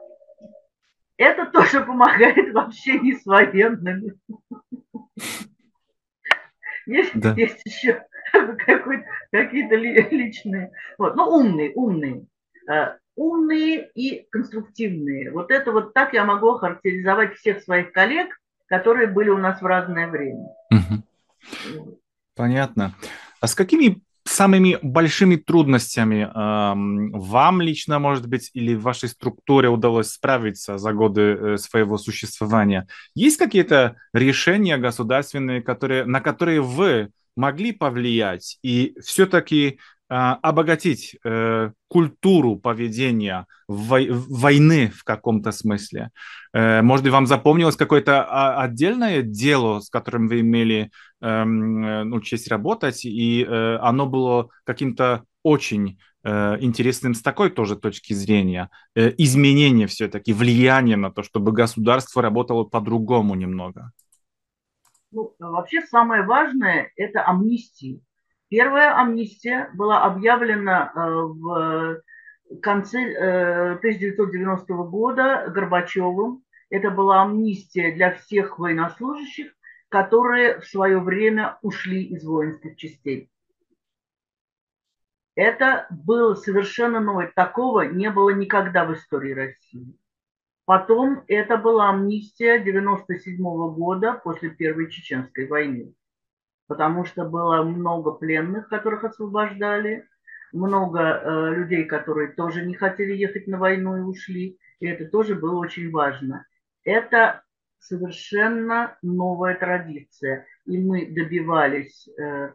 это 1.20 1.46
тоже 1.46 1.82
помогает 1.84 2.52
в 2.52 2.58
общении 2.58 3.12
с 3.14 3.26
военными. 3.26 4.14
Есть, 6.86 7.12
да. 7.14 7.34
есть 7.34 7.60
еще 7.66 8.04
какие-то 9.30 9.76
личные. 9.76 10.72
Вот. 10.98 11.14
Ну, 11.16 11.24
умные, 11.24 11.72
умные. 11.74 12.24
Э, 12.68 12.96
умные 13.16 13.90
и 13.94 14.26
конструктивные. 14.30 15.30
Вот 15.30 15.50
это 15.50 15.72
вот 15.72 15.92
так 15.92 16.14
я 16.14 16.24
могу 16.24 16.54
характеризовать 16.54 17.36
всех 17.36 17.62
своих 17.62 17.92
коллег, 17.92 18.40
которые 18.66 19.06
были 19.06 19.28
у 19.28 19.38
нас 19.38 19.60
в 19.60 19.66
разное 19.66 20.08
время. 20.08 20.48
Понятно. 22.34 22.94
А 23.40 23.46
с 23.46 23.54
какими 23.54 24.02
самыми 24.40 24.78
большими 24.80 25.36
трудностями 25.36 26.22
э, 26.22 26.30
вам 26.34 27.60
лично, 27.60 27.98
может 27.98 28.26
быть, 28.26 28.50
или 28.54 28.74
вашей 28.74 29.10
структуре 29.10 29.68
удалось 29.68 30.12
справиться 30.12 30.78
за 30.78 30.94
годы 30.94 31.20
э, 31.20 31.56
своего 31.58 31.98
существования? 31.98 32.86
Есть 33.14 33.36
какие-то 33.36 33.96
решения 34.14 34.78
государственные, 34.78 35.60
которые, 35.60 36.06
на 36.06 36.22
которые 36.22 36.62
вы 36.62 37.10
могли 37.36 37.72
повлиять 37.72 38.56
и 38.62 38.94
все-таки 39.04 39.78
обогатить 40.10 41.16
э, 41.24 41.70
культуру 41.86 42.56
поведения 42.56 43.46
войны 43.68 44.90
в 44.90 45.04
каком-то 45.04 45.52
смысле. 45.52 46.10
Э, 46.52 46.82
может 46.82 47.04
быть, 47.04 47.12
вам 47.12 47.28
запомнилось 47.28 47.76
какое-то 47.76 48.24
а, 48.24 48.60
отдельное 48.60 49.22
дело, 49.22 49.78
с 49.78 49.88
которым 49.88 50.26
вы 50.26 50.40
имели 50.40 50.90
эм, 51.20 51.84
э, 51.84 52.04
ну, 52.04 52.20
честь 52.20 52.48
работать, 52.48 53.04
и 53.04 53.44
оно 53.44 54.06
было 54.06 54.48
каким-то 54.64 55.24
очень 55.42 55.98
интересным 56.22 57.14
с 57.14 57.22
такой 57.22 57.48
тоже 57.48 57.76
точки 57.76 58.12
зрения. 58.12 58.68
Изменение 58.94 59.86
все-таки, 59.86 60.34
влияние 60.34 60.98
на 60.98 61.10
то, 61.10 61.22
чтобы 61.22 61.50
государство 61.52 62.20
работало 62.20 62.64
по-другому 62.64 63.34
немного. 63.34 63.90
Ну, 65.12 65.34
вообще 65.38 65.80
самое 65.80 66.26
важное– 66.26 66.92
это 66.96 67.26
амнистия 67.26 68.00
Первая 68.50 68.98
амнистия 68.98 69.70
была 69.74 70.02
объявлена 70.02 70.92
э, 70.92 70.98
в 70.98 72.02
конце 72.60 73.76
1990 73.76 74.72
э, 74.72 74.76
года 74.88 75.46
Горбачевым. 75.54 76.42
Это 76.68 76.90
была 76.90 77.22
амнистия 77.22 77.92
для 77.92 78.12
всех 78.12 78.58
военнослужащих, 78.58 79.52
которые 79.88 80.58
в 80.58 80.66
свое 80.66 80.98
время 80.98 81.58
ушли 81.62 82.02
из 82.02 82.24
воинских 82.24 82.76
частей. 82.76 83.30
Это 85.36 85.86
было 85.88 86.34
совершенно 86.34 86.98
новое. 86.98 87.30
Такого 87.32 87.82
не 87.82 88.10
было 88.10 88.30
никогда 88.30 88.84
в 88.84 88.94
истории 88.94 89.32
России. 89.32 89.96
Потом 90.64 91.22
это 91.28 91.56
была 91.56 91.90
амнистия 91.90 92.54
1997 92.54 93.36
года 93.74 94.20
после 94.24 94.50
Первой 94.50 94.90
Чеченской 94.90 95.46
войны 95.46 95.94
потому 96.70 97.04
что 97.04 97.24
было 97.24 97.64
много 97.64 98.12
пленных, 98.12 98.68
которых 98.68 99.02
освобождали, 99.02 100.08
много 100.52 101.00
э, 101.00 101.54
людей, 101.56 101.84
которые 101.84 102.28
тоже 102.28 102.64
не 102.64 102.74
хотели 102.74 103.12
ехать 103.12 103.48
на 103.48 103.58
войну 103.58 103.96
и 103.96 104.02
ушли, 104.02 104.56
и 104.78 104.86
это 104.86 105.06
тоже 105.06 105.34
было 105.34 105.58
очень 105.58 105.90
важно. 105.90 106.46
Это 106.84 107.42
совершенно 107.80 108.96
новая 109.02 109.56
традиция, 109.56 110.46
и 110.64 110.78
мы 110.78 111.06
добивались 111.06 112.06
э, 112.16 112.54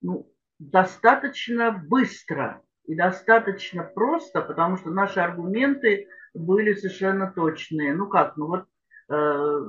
ну, 0.00 0.28
достаточно 0.58 1.70
быстро 1.70 2.62
и 2.86 2.96
достаточно 2.96 3.84
просто, 3.84 4.42
потому 4.42 4.76
что 4.76 4.90
наши 4.90 5.20
аргументы 5.20 6.08
были 6.34 6.74
совершенно 6.74 7.30
точные. 7.30 7.94
Ну 7.94 8.08
как, 8.08 8.36
ну 8.36 8.48
вот 8.48 8.66
э, 9.08 9.60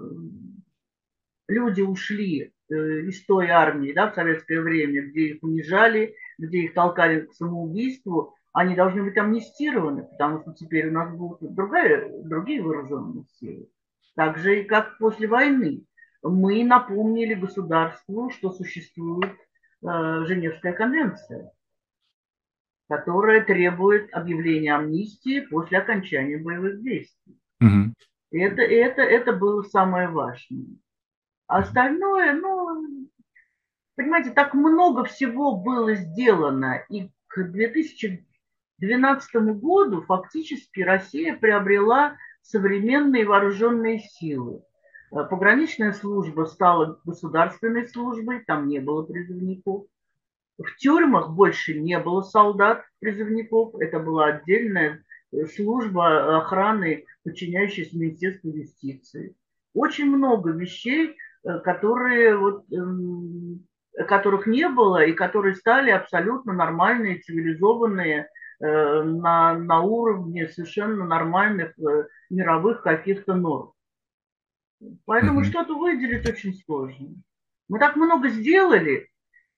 люди 1.48 1.82
ушли 1.82 2.53
из 2.70 3.26
той 3.26 3.50
армии 3.50 3.94
да, 3.94 4.10
в 4.10 4.16
советское 4.16 4.62
время, 4.62 5.08
где 5.08 5.30
их 5.30 5.44
унижали, 5.44 6.16
где 6.38 6.60
их 6.60 6.74
толкали 6.74 7.22
к 7.22 7.34
самоубийству, 7.34 8.36
они 8.54 8.76
должны 8.76 9.04
быть 9.04 9.18
амнистированы, 9.18 10.04
потому 10.04 10.42
что 10.42 10.54
теперь 10.54 10.90
у 10.90 10.92
нас 10.92 11.16
будут 11.16 11.54
другая, 11.56 12.10
другие 12.24 12.62
вооруженные 12.62 13.26
силы. 13.40 13.68
Так 14.16 14.38
же 14.38 14.62
и 14.62 14.64
как 14.64 14.98
после 15.00 15.28
войны. 15.28 15.86
Мы 16.22 16.64
напомнили 16.64 17.34
государству, 17.34 18.30
что 18.30 18.52
существует 18.52 19.32
э, 19.32 20.26
Женевская 20.26 20.72
конвенция, 20.72 21.52
которая 22.88 23.44
требует 23.44 24.14
объявления 24.14 24.76
амнистии 24.76 25.42
после 25.42 25.80
окончания 25.80 26.38
боевых 26.38 26.82
действий. 26.82 27.38
Угу. 27.60 27.94
Это, 28.32 28.62
это, 28.62 29.02
это 29.02 29.34
было 29.34 29.64
самое 29.64 30.08
важное. 30.08 30.78
Остальное, 31.48 32.34
ну, 32.34 33.08
понимаете, 33.96 34.32
так 34.32 34.54
много 34.54 35.04
всего 35.04 35.56
было 35.56 35.94
сделано. 35.96 36.84
И 36.90 37.10
к 37.28 37.44
2012 37.44 39.36
году 39.60 40.02
фактически 40.04 40.82
Россия 40.82 41.36
приобрела 41.36 42.18
современные 42.42 43.26
вооруженные 43.26 44.00
силы. 44.00 44.64
Э, 45.12 45.24
пограничная 45.24 45.94
служба 45.94 46.46
стала 46.46 47.00
государственной 47.06 47.88
службой, 47.88 48.44
там 48.46 48.68
не 48.68 48.80
было 48.80 49.04
призывников. 49.04 49.86
В 50.58 50.76
тюрьмах 50.78 51.32
больше 51.32 51.80
не 51.80 52.00
было 52.00 52.22
солдат-призывников, 52.22 53.76
это 53.80 54.00
была 54.00 54.28
отдельная 54.28 55.04
э, 55.32 55.46
служба 55.46 56.38
охраны, 56.38 57.06
подчиняющаяся 57.24 57.96
Министерству 57.98 58.50
юстиции. 58.50 59.36
Очень 59.74 60.06
много 60.06 60.52
вещей 60.52 61.16
которые 61.44 62.38
вот, 62.38 62.64
эм, 62.72 63.66
которых 64.08 64.48
не 64.48 64.68
было 64.70 65.04
и 65.04 65.14
которые 65.14 65.56
стали 65.56 65.92
абсолютно 65.92 66.54
нормальные, 66.54 67.20
цивилизованные, 67.20 68.30
э, 68.60 69.04
на, 69.04 69.54
на 69.58 69.82
уровне 69.82 70.48
совершенно 70.48 71.06
нормальных 71.06 71.78
э, 71.80 72.08
мировых 72.30 72.82
каких-то 72.82 73.36
норм. 73.36 73.74
Поэтому 75.06 75.42
mm-hmm. 75.42 75.46
что-то 75.46 75.76
выделить 75.76 76.28
очень 76.28 76.54
сложно. 76.66 77.10
Мы 77.70 77.80
так 77.80 77.96
много 77.96 78.30
сделали, 78.30 79.10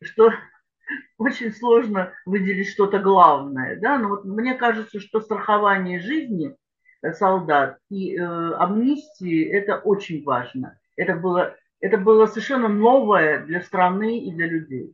что 0.02 0.32
очень 1.18 1.52
сложно 1.52 2.14
выделить 2.26 2.70
что-то 2.70 3.00
главное. 3.00 3.80
Да? 3.80 3.98
Но 3.98 4.10
вот 4.10 4.26
мне 4.26 4.56
кажется, 4.56 5.00
что 5.00 5.22
страхование 5.22 6.00
жизни 6.00 6.56
солдат 7.14 7.78
и 7.90 8.18
э, 8.18 8.24
амнистии– 8.24 9.44
это 9.52 9.78
очень 9.78 10.24
важно. 10.24 10.80
Это 10.96 11.16
было 11.16 11.56
это 11.80 11.98
было 11.98 12.26
совершенно 12.28 12.68
новое 12.68 13.46
для 13.46 13.62
страны 13.62 14.20
и 14.20 14.32
для 14.32 14.48
людей. 14.48 14.94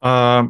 А, 0.00 0.48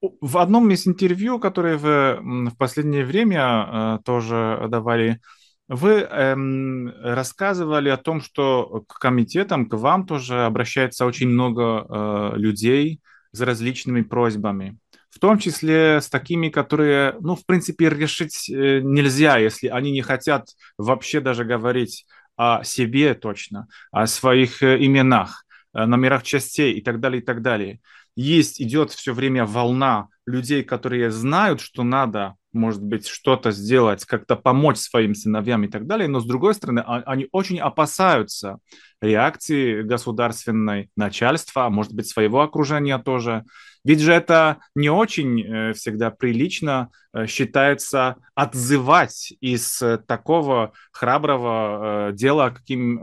в 0.00 0.38
одном 0.38 0.70
из 0.70 0.86
интервью, 0.86 1.38
которые 1.38 1.76
вы 1.76 2.18
в 2.50 2.56
последнее 2.56 3.04
время 3.04 3.40
а, 3.40 3.98
тоже 4.04 4.66
давали, 4.68 5.20
вы 5.68 6.00
эм, 6.00 6.92
рассказывали 7.02 7.88
о 7.88 7.96
том, 7.96 8.20
что 8.20 8.84
к 8.88 8.98
комитетам, 8.98 9.66
к 9.66 9.74
вам 9.74 10.06
тоже 10.06 10.44
обращается 10.44 11.06
очень 11.06 11.28
много 11.28 11.86
э, 11.88 12.36
людей 12.36 13.00
с 13.30 13.40
различными 13.40 14.02
просьбами 14.02 14.76
в 15.12 15.18
том 15.18 15.38
числе 15.38 16.00
с 16.00 16.08
такими, 16.08 16.48
которые, 16.48 17.14
ну, 17.20 17.36
в 17.36 17.44
принципе, 17.44 17.90
решить 17.90 18.48
э, 18.48 18.80
нельзя, 18.82 19.36
если 19.36 19.68
они 19.68 19.92
не 19.92 20.00
хотят 20.00 20.48
вообще 20.78 21.20
даже 21.20 21.44
говорить 21.44 22.06
о 22.36 22.64
себе 22.64 23.14
точно, 23.14 23.68
о 23.90 24.06
своих 24.06 24.62
э, 24.62 24.84
именах, 24.84 25.44
номерах 25.74 26.22
частей 26.22 26.74
и 26.74 26.82
так 26.82 27.00
далее, 27.00 27.22
и 27.22 27.24
так 27.24 27.40
далее. 27.40 27.80
Есть, 28.14 28.60
идет 28.60 28.90
все 28.90 29.14
время 29.14 29.46
волна 29.46 30.08
людей, 30.26 30.62
которые 30.62 31.10
знают, 31.10 31.60
что 31.60 31.82
надо, 31.82 32.34
может 32.52 32.82
быть, 32.82 33.06
что-то 33.08 33.50
сделать, 33.50 34.04
как-то 34.04 34.36
помочь 34.36 34.76
своим 34.76 35.14
сыновьям 35.14 35.64
и 35.64 35.68
так 35.68 35.86
далее, 35.86 36.08
но 36.08 36.20
с 36.20 36.26
другой 36.26 36.54
стороны, 36.54 36.80
они 36.80 37.28
очень 37.32 37.58
опасаются 37.58 38.58
реакции 39.00 39.82
государственной 39.82 40.90
начальства, 40.96 41.66
а 41.66 41.70
может 41.70 41.94
быть, 41.94 42.06
своего 42.06 42.42
окружения 42.42 42.98
тоже, 42.98 43.44
ведь 43.84 44.00
же 44.00 44.12
это 44.12 44.58
не 44.74 44.90
очень 44.90 45.42
э, 45.42 45.72
всегда 45.72 46.10
прилично 46.10 46.90
э, 47.12 47.26
считается 47.26 48.16
отзывать 48.34 49.32
из 49.40 49.82
э, 49.82 49.98
такого 49.98 50.72
храброго 50.92 52.12
дела, 52.12 52.50
каким 52.50 52.98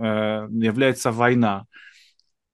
является 0.52 1.12
война. 1.12 1.65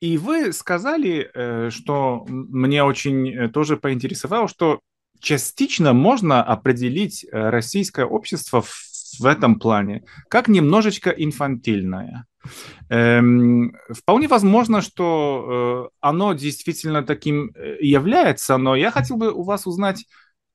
И 0.01 0.17
вы 0.17 0.51
сказали, 0.53 1.31
что 1.71 2.25
мне 2.27 2.83
очень 2.83 3.49
тоже 3.51 3.77
поинтересовало, 3.77 4.47
что 4.47 4.81
частично 5.19 5.93
можно 5.93 6.43
определить 6.43 7.25
российское 7.31 8.05
общество 8.05 8.61
в 8.61 8.69
этом 9.23 9.60
плане 9.60 10.04
как 10.30 10.47
немножечко 10.49 11.12
инфантильное. 11.12 12.25
Эм, 12.89 13.75
вполне 13.89 14.28
возможно, 14.28 14.82
что 14.82 15.89
э, 15.91 15.97
оно 16.01 16.34
действительно 16.34 17.04
таким 17.04 17.51
э, 17.56 17.78
является, 17.82 18.58
но 18.58 18.75
я 18.75 18.91
хотел 18.91 19.17
бы 19.17 19.32
у 19.32 19.43
вас 19.43 19.65
узнать, 19.65 20.06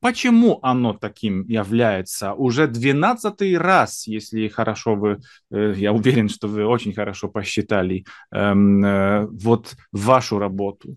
почему 0.01 0.59
оно 0.63 0.93
таким 0.93 1.45
является. 1.47 2.35
Уже 2.35 2.67
двенадцатый 2.67 3.57
раз, 3.59 4.07
если 4.07 4.49
хорошо 4.49 4.95
вы, 4.95 5.21
э, 5.51 5.75
я 5.77 5.93
уверен, 5.93 6.29
что 6.29 6.49
вы 6.49 6.65
очень 6.67 6.93
хорошо 6.95 7.29
посчитали 7.29 8.05
эм, 8.33 8.85
э, 8.85 9.27
вот 9.27 9.77
вашу 9.93 10.39
работу. 10.39 10.97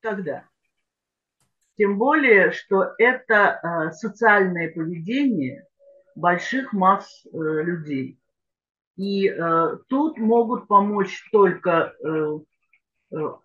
Когда? 0.00 0.49
Тем 1.80 1.96
более, 1.96 2.52
что 2.52 2.92
это 2.98 3.58
э, 3.62 3.92
социальное 3.92 4.70
поведение 4.70 5.64
больших 6.14 6.74
масс 6.74 7.24
э, 7.24 7.38
людей. 7.38 8.20
И 8.98 9.26
э, 9.26 9.78
тут 9.88 10.18
могут 10.18 10.68
помочь 10.68 11.26
только 11.32 11.94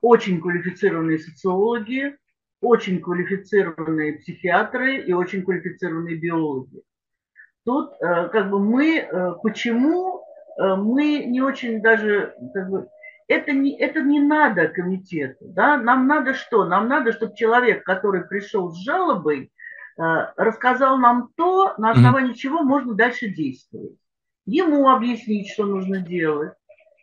очень 0.01 0.41
квалифицированные 0.41 1.17
социологи, 1.17 2.17
очень 2.59 2.99
квалифицированные 2.99 4.17
психиатры 4.19 4.97
и 4.97 5.13
очень 5.13 5.41
квалифицированные 5.41 6.17
биологи. 6.17 6.83
Тут 7.63 7.97
как 7.99 8.51
бы 8.51 8.59
мы, 8.59 9.09
почему 9.41 10.23
мы 10.57 11.23
не 11.25 11.41
очень 11.41 11.81
даже, 11.81 12.35
как 12.53 12.69
бы, 12.69 12.87
это 13.27 13.51
не, 13.51 13.77
это 13.77 14.01
не 14.01 14.19
надо 14.19 14.67
комитету, 14.67 15.45
да, 15.47 15.77
нам 15.77 16.07
надо 16.07 16.33
что? 16.33 16.65
Нам 16.65 16.88
надо, 16.88 17.11
чтобы 17.11 17.35
человек, 17.35 17.83
который 17.83 18.25
пришел 18.25 18.71
с 18.71 18.77
жалобой, 18.83 19.51
рассказал 19.97 20.97
нам 20.97 21.29
то, 21.35 21.73
на 21.77 21.91
основании 21.91 22.31
mm-hmm. 22.31 22.38
чего 22.38 22.63
можно 22.63 22.93
дальше 22.95 23.29
действовать. 23.29 23.95
Ему 24.45 24.89
объяснить, 24.89 25.49
что 25.49 25.65
нужно 25.65 26.01
делать, 26.01 26.53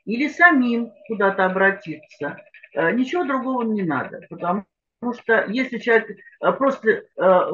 или 0.05 0.29
самим 0.29 0.93
куда-то 1.09 1.47
обратиться. 1.47 2.37
Ничего 2.75 3.25
другого 3.25 3.63
не 3.63 3.83
надо, 3.83 4.21
потому 4.29 4.67
что 5.13 5.45
если 5.49 5.79
человек 5.79 6.11
э, 6.11 6.53
просто 6.53 6.89
э, 6.91 7.03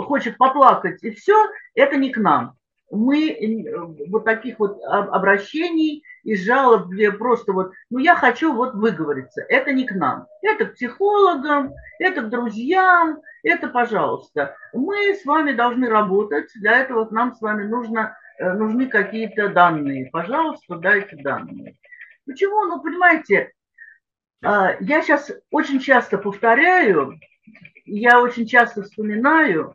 хочет 0.02 0.37
поплакать 0.37 1.02
и 1.02 1.11
все, 1.11 1.35
это 1.74 1.96
не 1.96 2.11
к 2.12 2.18
нам. 2.18 2.54
Мы 2.90 3.31
э, 3.31 4.07
вот 4.09 4.24
таких 4.24 4.59
вот 4.59 4.83
обращений 4.85 6.04
и 6.24 6.37
жалоб, 6.37 6.88
где 6.88 7.11
просто 7.11 7.52
вот, 7.52 7.72
ну 7.90 7.98
я 7.98 8.14
хочу 8.14 8.52
вот 8.52 8.74
выговориться, 8.74 9.42
это 9.48 9.72
не 9.72 9.87
к 9.87 9.92
нам. 9.92 10.26
Это 10.42 10.66
к 10.66 10.74
психологам, 10.74 11.72
это 11.98 12.22
к 12.22 12.31
друзьям, 12.31 13.20
это 13.42 13.68
пожалуйста. 13.68 14.57
Мы 14.72 15.14
с 15.14 15.24
вами 15.24 15.52
должны 15.52 15.88
работать, 15.88 16.50
для 16.54 16.78
этого 16.78 17.09
нам 17.11 17.35
с 17.35 17.40
вами 17.40 17.64
нужно, 17.64 18.16
нужны 18.38 18.87
какие-то 18.87 19.48
данные. 19.48 20.11
Пожалуйста, 20.12 20.76
дайте 20.76 21.16
данные. 21.16 21.76
Почему? 22.26 22.66
Ну, 22.66 22.83
понимаете, 22.83 23.52
я 24.42 25.02
сейчас 25.02 25.33
очень 25.50 25.81
часто 25.81 26.18
повторяю, 26.18 27.18
я 27.85 28.20
очень 28.20 28.46
часто 28.46 28.83
вспоминаю, 28.83 29.74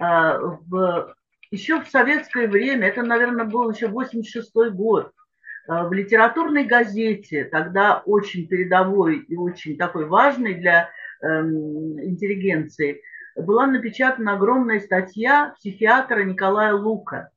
а, 0.00 0.38
в, 0.38 1.14
еще 1.50 1.80
в 1.80 1.88
советское 1.88 2.48
время, 2.48 2.88
это, 2.88 3.02
наверное, 3.02 3.44
был 3.44 3.70
еще 3.70 3.88
86 3.88 4.52
год, 4.72 5.06
а, 5.06 5.21
в 5.66 5.92
литературной 5.92 6.64
газете, 6.64 7.44
тогда 7.44 8.02
очень 8.04 8.48
передовой 8.48 9.18
и 9.18 9.36
очень 9.36 9.76
такой 9.76 10.06
важный 10.06 10.54
для 10.54 10.90
эм, 11.22 12.00
интеллигенции, 12.00 13.00
была 13.36 13.66
напечатана 13.66 14.34
огромная 14.34 14.80
статья 14.80 15.54
психиатра 15.56 16.22
Николая 16.24 16.74
Лука, 16.74 17.30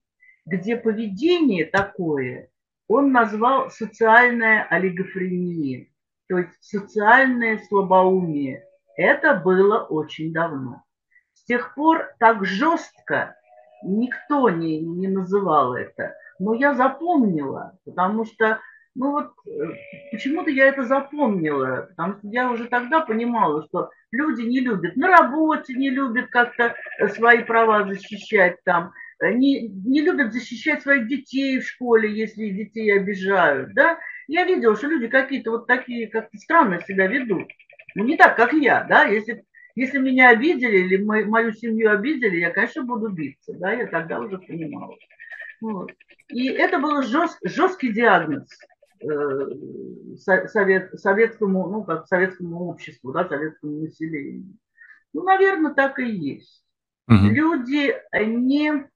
где 0.46 0.76
поведение 0.76 1.66
такое 1.66 2.50
он 2.88 3.12
назвал 3.12 3.72
социальная 3.72 4.64
олигофрения, 4.70 5.88
то 6.28 6.38
есть 6.38 6.52
социальное 6.62 7.60
слабоумие– 7.68 8.64
это 8.98 9.36
было 9.36 9.80
очень 9.84 10.34
давно. 10.34 10.84
С 11.34 11.44
тех 11.46 11.74
пор 11.76 12.14
так 12.20 12.46
жестко 12.46 13.36
никто 13.86 14.50
не, 14.50 14.80
не 14.80 15.08
называл 15.08 15.76
это. 15.76 16.16
Но 16.40 16.54
я 16.54 16.74
запомнила, 16.74 17.78
потому 17.86 18.26
что, 18.26 18.60
ну 18.94 19.12
вот, 19.12 19.32
э, 19.48 19.52
почему-то 20.12 20.50
я 20.50 20.68
это 20.68 20.84
запомнила, 20.84 21.88
потому 21.90 22.18
что 22.18 22.28
я 22.28 22.52
уже 22.52 22.66
тогда 22.66 23.02
понимала, 23.02 23.64
что 23.68 23.90
люди 24.12 24.42
не 24.42 24.60
любят, 24.60 24.96
на 24.96 25.08
работе 25.08 25.74
не 25.74 25.90
любят 25.90 26.30
как-то 26.30 26.76
э, 27.00 27.08
свои 27.10 27.44
права 27.44 27.86
защищать 27.86 28.58
там, 28.66 28.92
э, 29.22 29.32
не, 29.34 29.70
не 29.70 30.02
любят 30.02 30.34
защищать 30.34 30.82
своих 30.82 31.08
детей 31.08 31.60
в 31.60 31.68
школе, 31.68 32.12
если 32.12 32.50
детей 32.50 32.98
обижают, 32.98 33.74
да. 33.74 33.98
Я 34.28 34.44
видела, 34.46 34.76
что 34.76 34.88
люди 34.88 35.08
какие-то 35.08 35.52
вот 35.52 35.68
такие 35.68 36.08
как-то 36.08 36.38
странно 36.38 36.82
себя 36.82 37.08
ведут. 37.08 37.48
Ну, 37.94 38.04
не 38.04 38.18
так, 38.18 38.36
как 38.36 38.52
я, 38.54 38.84
да, 38.84 39.06
если, 39.06 39.46
если 39.76 40.00
меня 40.00 40.30
обидели 40.30 40.78
или 40.78 41.04
мою, 41.04 41.30
мою 41.30 41.52
семью 41.52 41.92
обидели, 41.92 42.38
я, 42.38 42.50
конечно, 42.50 42.84
буду 42.84 43.10
биться, 43.10 43.54
да, 43.54 43.74
я 43.74 43.88
тогда 43.88 44.20
уже 44.20 44.38
понимала. 44.40 44.96
Вот. 45.62 45.92
И 46.30 46.48
это 46.48 46.80
был 46.80 47.02
жест, 47.04 47.38
жесткий 47.44 47.92
диагноз 47.92 48.48
э, 49.02 50.48
совет, 50.48 51.00
советскому, 51.00 51.68
ну, 51.68 51.84
как 51.84 52.08
советскому 52.08 52.70
обществу, 52.70 53.12
да, 53.12 53.28
советскому 53.28 53.82
населению. 53.82 54.58
Ну, 55.14 55.24
наверное, 55.24 55.74
так 55.74 56.00
и 56.00 56.10
есть. 56.10 56.64
Угу. 57.08 57.18
Люди 57.18 57.96
не... 58.14 58.90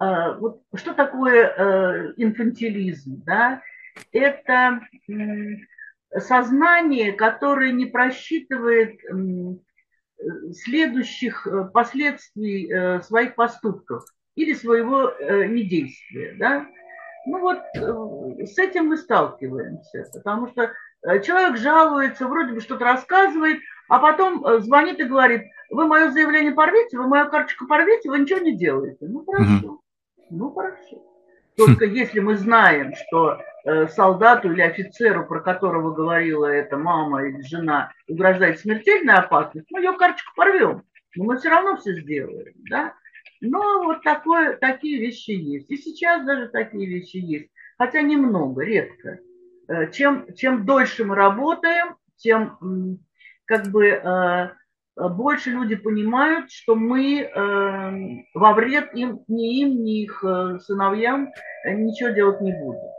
Э, 0.00 0.38
вот 0.38 0.62
что 0.74 0.94
такое 0.94 1.46
э, 1.46 2.14
инфантилизм, 2.16 3.22
да? 3.24 3.62
Это 4.12 4.80
сознание, 6.16 7.12
которое 7.12 7.72
не 7.72 7.86
просчитывает 7.86 8.98
следующих 10.52 11.46
э, 11.46 11.64
последствий 11.72 12.70
э, 12.70 13.00
своих 13.02 13.34
поступков 13.34 14.04
или 14.34 14.52
своего 14.52 15.10
э, 15.10 15.46
недействия. 15.46 16.34
Да? 16.38 16.66
Ну 17.26 17.40
вот 17.40 17.58
с 17.74 18.58
этим 18.58 18.86
мы 18.86 18.96
сталкиваемся, 18.96 20.06
потому 20.14 20.48
что 20.48 20.72
человек 21.20 21.58
жалуется, 21.58 22.26
вроде 22.26 22.54
бы 22.54 22.60
что-то 22.60 22.84
рассказывает, 22.84 23.58
а 23.88 23.98
потом 23.98 24.62
звонит 24.62 24.98
и 24.98 25.04
говорит, 25.04 25.42
вы 25.68 25.86
мое 25.86 26.10
заявление 26.10 26.52
порвите, 26.52 26.96
вы 26.96 27.06
мою 27.06 27.28
карточку 27.28 27.66
порвите, 27.66 28.08
вы 28.08 28.20
ничего 28.20 28.38
не 28.38 28.56
делаете. 28.56 29.06
Ну 29.06 29.26
хорошо, 29.26 29.80
ну 30.30 30.50
хорошо. 30.52 31.02
Только 31.58 31.86
если 31.86 32.20
мы 32.20 32.36
знаем, 32.36 32.94
что 32.94 33.42
э, 33.64 33.88
солдату 33.88 34.52
или 34.52 34.60
офицеру, 34.60 35.26
про 35.26 35.40
которого 35.40 35.92
говорила 35.92 36.46
эта 36.46 36.76
мама 36.76 37.26
или 37.26 37.40
жена, 37.42 37.92
угрожает 38.06 38.60
смертельная 38.60 39.16
опасность, 39.16 39.66
мы 39.72 39.80
ее 39.80 39.92
карточку 39.94 40.32
порвем. 40.36 40.84
Но 41.16 41.24
мы 41.24 41.36
все 41.36 41.48
равно 41.48 41.76
все 41.76 41.94
сделаем. 41.94 42.54
Да? 42.70 42.94
Но 43.40 43.82
вот 43.82 44.04
такое, 44.04 44.56
такие 44.56 45.00
вещи 45.00 45.32
есть. 45.32 45.68
И 45.68 45.76
сейчас 45.76 46.24
даже 46.24 46.48
такие 46.48 46.86
вещи 46.86 47.16
есть. 47.16 47.50
Хотя 47.76 48.02
немного, 48.02 48.62
редко. 48.62 49.18
Э, 49.66 49.90
чем, 49.90 50.32
чем 50.34 50.64
дольше 50.64 51.04
мы 51.04 51.16
работаем, 51.16 51.96
тем 52.18 53.00
как 53.46 53.66
бы 53.72 53.86
э, 53.86 54.50
больше 54.98 55.50
люди 55.50 55.76
понимают, 55.76 56.50
что 56.50 56.74
мы 56.74 57.20
э, 57.20 58.24
во 58.34 58.52
вред 58.54 58.94
им, 58.94 59.20
ни 59.28 59.60
им, 59.60 59.84
ни 59.84 60.02
их 60.02 60.24
э, 60.24 60.58
сыновьям 60.60 61.28
ничего 61.64 62.10
делать 62.10 62.40
не 62.40 62.52
будем. 62.52 62.90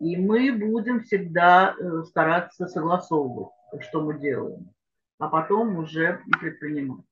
И 0.00 0.16
мы 0.16 0.50
будем 0.52 1.04
всегда 1.04 1.74
стараться 2.06 2.66
согласовывать, 2.66 3.50
что 3.80 4.02
мы 4.02 4.18
делаем, 4.18 4.70
а 5.18 5.28
потом 5.28 5.76
уже 5.76 6.22
предпринимать. 6.40 7.04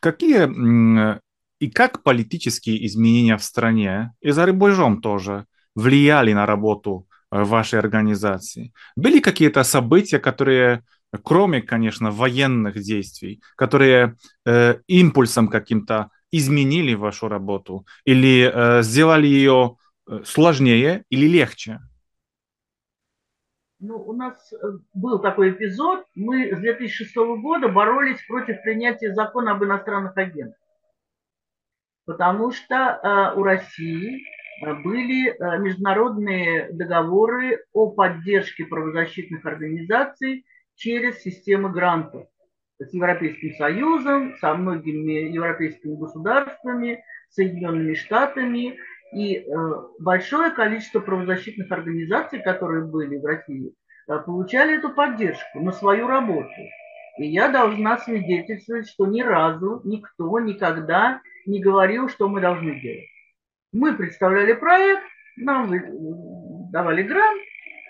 Какие 0.00 1.20
и 1.58 1.70
как 1.70 2.02
политические 2.02 2.86
изменения 2.86 3.36
в 3.36 3.44
стране 3.44 4.14
и 4.22 4.30
за 4.30 4.46
рубежом 4.46 5.02
тоже 5.02 5.44
влияли 5.74 6.32
на 6.32 6.46
работу 6.46 7.06
вашей 7.30 7.78
организации? 7.78 8.72
Были 8.96 9.20
какие-то 9.20 9.62
события, 9.64 10.18
которые 10.18 10.82
кроме, 11.18 11.62
конечно, 11.62 12.10
военных 12.10 12.80
действий, 12.80 13.42
которые 13.56 14.16
э, 14.46 14.76
импульсом 14.86 15.48
каким-то 15.48 16.10
изменили 16.30 16.94
вашу 16.94 17.28
работу 17.28 17.86
или 18.04 18.50
э, 18.52 18.82
сделали 18.82 19.26
ее 19.26 19.76
э, 20.06 20.20
сложнее 20.24 21.04
или 21.10 21.26
легче? 21.26 21.80
Ну, 23.80 23.96
у 23.96 24.12
нас 24.12 24.52
э, 24.52 24.56
был 24.92 25.20
такой 25.20 25.50
эпизод. 25.50 26.04
Мы 26.14 26.54
с 26.54 26.58
2006 26.58 27.16
года 27.16 27.68
боролись 27.68 28.22
против 28.26 28.62
принятия 28.62 29.14
закона 29.14 29.52
об 29.52 29.64
иностранных 29.64 30.16
агентах. 30.16 30.60
Потому 32.04 32.52
что 32.52 32.76
э, 32.76 33.38
у 33.38 33.42
России 33.42 34.22
э, 34.62 34.74
были 34.74 35.34
международные 35.60 36.70
договоры 36.72 37.64
о 37.72 37.90
поддержке 37.90 38.66
правозащитных 38.66 39.46
организаций 39.46 40.44
через 40.80 41.22
системы 41.22 41.70
грантов 41.70 42.26
с 42.78 42.92
Европейским 42.94 43.54
Союзом, 43.56 44.34
со 44.40 44.54
многими 44.54 45.30
европейскими 45.30 45.94
государствами, 45.96 47.04
Соединенными 47.28 47.94
Штатами. 47.94 48.78
И 49.12 49.36
э, 49.36 49.44
большое 49.98 50.50
количество 50.52 51.00
правозащитных 51.00 51.70
организаций, 51.70 52.40
которые 52.40 52.86
были 52.86 53.18
в 53.18 53.24
России, 53.24 53.74
э, 54.08 54.18
получали 54.20 54.78
эту 54.78 54.90
поддержку 54.90 55.60
на 55.60 55.72
свою 55.72 56.06
работу. 56.06 56.48
И 57.18 57.26
я 57.26 57.48
должна 57.48 57.98
свидетельствовать, 57.98 58.88
что 58.88 59.06
ни 59.06 59.20
разу 59.20 59.82
никто 59.84 60.40
никогда 60.40 61.20
не 61.44 61.60
говорил, 61.60 62.08
что 62.08 62.28
мы 62.28 62.40
должны 62.40 62.80
делать. 62.80 63.08
Мы 63.72 63.94
представляли 63.94 64.54
проект, 64.54 65.02
нам 65.36 65.70
давали 66.70 67.02
грант, 67.02 67.42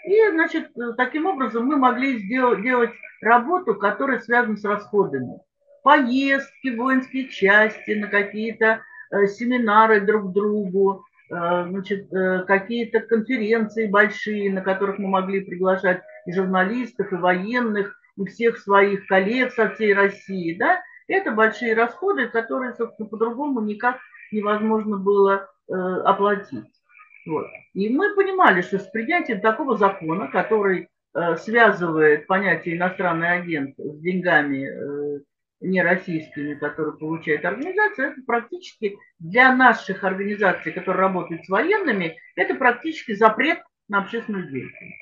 и, 0.05 0.31
значит, 0.33 0.71
таким 0.97 1.27
образом 1.27 1.67
мы 1.67 1.77
могли 1.77 2.19
сделать, 2.19 2.63
делать 2.63 2.91
работу, 3.21 3.75
которая 3.75 4.19
связана 4.21 4.57
с 4.57 4.65
расходами. 4.65 5.41
Поездки, 5.83 6.75
воинские 6.77 7.29
части, 7.29 7.93
на 7.93 8.09
какие-то 8.09 8.83
э, 9.11 9.27
семинары 9.27 10.01
друг 10.01 10.33
другу, 10.33 11.05
э, 11.31 11.35
значит, 11.69 12.13
э, 12.13 12.45
какие-то 12.47 13.01
конференции 13.01 13.87
большие, 13.87 14.53
на 14.53 14.61
которых 14.61 14.99
мы 14.99 15.09
могли 15.09 15.41
приглашать 15.41 16.03
и 16.27 16.33
журналистов, 16.33 17.13
и 17.13 17.17
военных, 17.17 17.99
и 18.17 18.27
всех 18.27 18.59
своих 18.59 19.07
коллег 19.07 19.53
со 19.53 19.71
всей 19.71 19.95
России, 19.95 20.57
да, 20.59 20.83
Это 21.09 21.33
большие 21.33 21.75
расходы, 21.75 22.29
которые, 22.29 22.75
собственно, 22.75 23.09
по-другому 23.09 23.61
никак 23.61 23.99
невозможно 24.31 24.97
было 24.97 25.51
э, 25.69 25.75
оплатить. 25.75 26.80
Вот. 27.27 27.47
И 27.75 27.89
мы 27.89 28.15
понимали, 28.15 28.63
что 28.63 28.79
с 28.79 28.87
принятием 28.89 29.41
такого 29.41 29.77
закона, 29.77 30.29
который 30.29 30.89
э, 31.15 31.37
связывает 31.37 32.27
понятие 32.27 32.77
иностранный 32.77 33.33
агент 33.33 33.75
с 33.79 34.01
деньгами 34.01 34.67
э, 34.67 35.21
нероссийскими, 35.61 36.55
которые 36.55 36.97
получает 36.97 37.45
организация, 37.45 38.13
это 38.13 38.23
практически 38.27 38.97
для 39.19 39.55
наших 39.55 40.05
организаций, 40.05 40.73
которые 40.73 41.01
работают 41.03 41.45
с 41.45 41.49
военными, 41.49 42.17
это 42.35 42.55
практически 42.55 43.15
запрет 43.15 43.59
на 43.89 43.99
общественную 43.99 44.51
деятельность. 44.51 44.97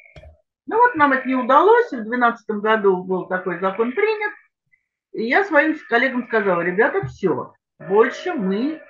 Ну 0.67 0.77
вот 0.77 0.97
нам 0.97 1.13
это 1.13 1.27
не 1.27 1.35
удалось, 1.35 1.87
в 1.87 2.03
2012 2.03 2.51
году 2.63 3.05
был 3.05 3.27
такой 3.27 3.59
закон 3.61 3.93
принят, 3.93 4.33
и 5.13 5.25
я 5.25 5.45
своим 5.45 5.77
коллегам 5.89 6.27
сказала, 6.27 6.61
ребята, 6.61 7.07
все, 7.07 7.55
больше 7.79 8.35
мы 8.35 8.83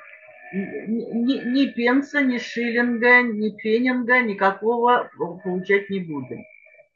ни, 0.52 1.44
ни 1.44 1.66
пенса, 1.66 2.22
ни 2.22 2.38
шиллинга, 2.38 3.22
ни 3.22 3.50
пенинга 3.50 4.20
никакого 4.20 5.10
получать 5.44 5.90
не 5.90 6.00
будем. 6.00 6.44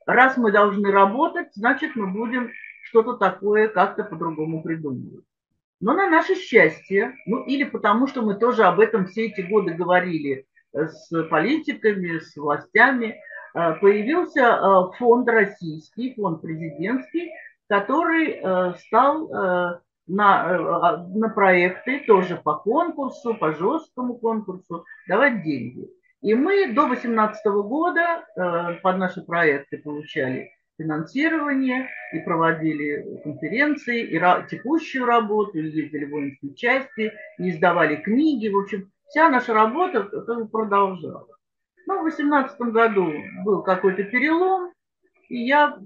Раз 0.07 0.36
мы 0.36 0.53
должны 0.53 0.90
работать, 0.90 1.48
значит 1.55 1.94
мы 1.94 2.09
будем 2.09 2.50
что-то 2.84 3.14
такое 3.14 3.68
как-то 3.68 4.05
по-другому 4.05 4.62
придумывать. 4.62 5.24
Но 5.80 5.94
на 5.94 6.09
наше 6.09 6.34
счастье, 6.36 7.14
ну 7.26 7.44
или 7.44 7.64
потому 7.64 8.07
что 8.07 8.22
мы 8.22 8.34
тоже 8.34 8.64
об 8.64 8.80
этом 8.80 9.07
все 9.07 9.26
эти 9.26 9.40
годы 9.40 9.74
говорили 9.74 10.46
с 10.72 11.11
политиками, 11.28 12.18
с 12.18 12.36
властями, 12.36 13.16
э, 13.55 13.74
появился 13.80 14.40
э, 14.40 14.96
фонд 14.98 15.28
российский, 15.28 16.14
фонд 16.14 16.40
президентский, 16.40 17.32
который 17.68 18.40
э, 18.42 18.74
стал 18.78 19.80
на, 20.07 20.44
а, 20.44 21.07
на 21.09 21.28
проекты 21.28 22.00
тоже 22.07 22.36
по 22.36 22.57
конкурсу, 22.57 23.34
по 23.34 23.53
жесткому 23.53 24.14
конкурсу 24.14 24.84
давать 25.09 25.42
деньги. 25.42 25.88
И 26.20 26.34
мы 26.34 26.68
до 26.72 26.86
2018 26.86 27.46
года 27.64 28.24
под 28.82 28.98
наши 28.98 29.22
проекты 29.22 29.78
получали 29.78 30.53
финансирование 30.78 31.88
и 32.12 32.20
проводили 32.20 33.20
конференции, 33.22 34.03
и 34.05 34.18
текущую 34.48 35.05
работу, 35.05 35.59
и 35.59 35.68
ездили 35.68 36.05
в 36.05 36.11
воинские 36.11 36.55
части, 36.55 37.12
и 37.38 37.50
издавали 37.50 37.96
книги. 37.96 38.48
В 38.48 38.59
общем, 38.59 38.90
вся 39.09 39.28
наша 39.28 39.55
работа 39.55 40.03
продолжалась. 40.50 41.28
Но 41.86 41.98
в 41.98 42.03
2018 42.03 42.61
году 42.72 43.12
был 43.44 43.62
какой-то 43.62 44.05
перелом, 44.05 44.72
и 45.28 45.44
я, 45.44 45.78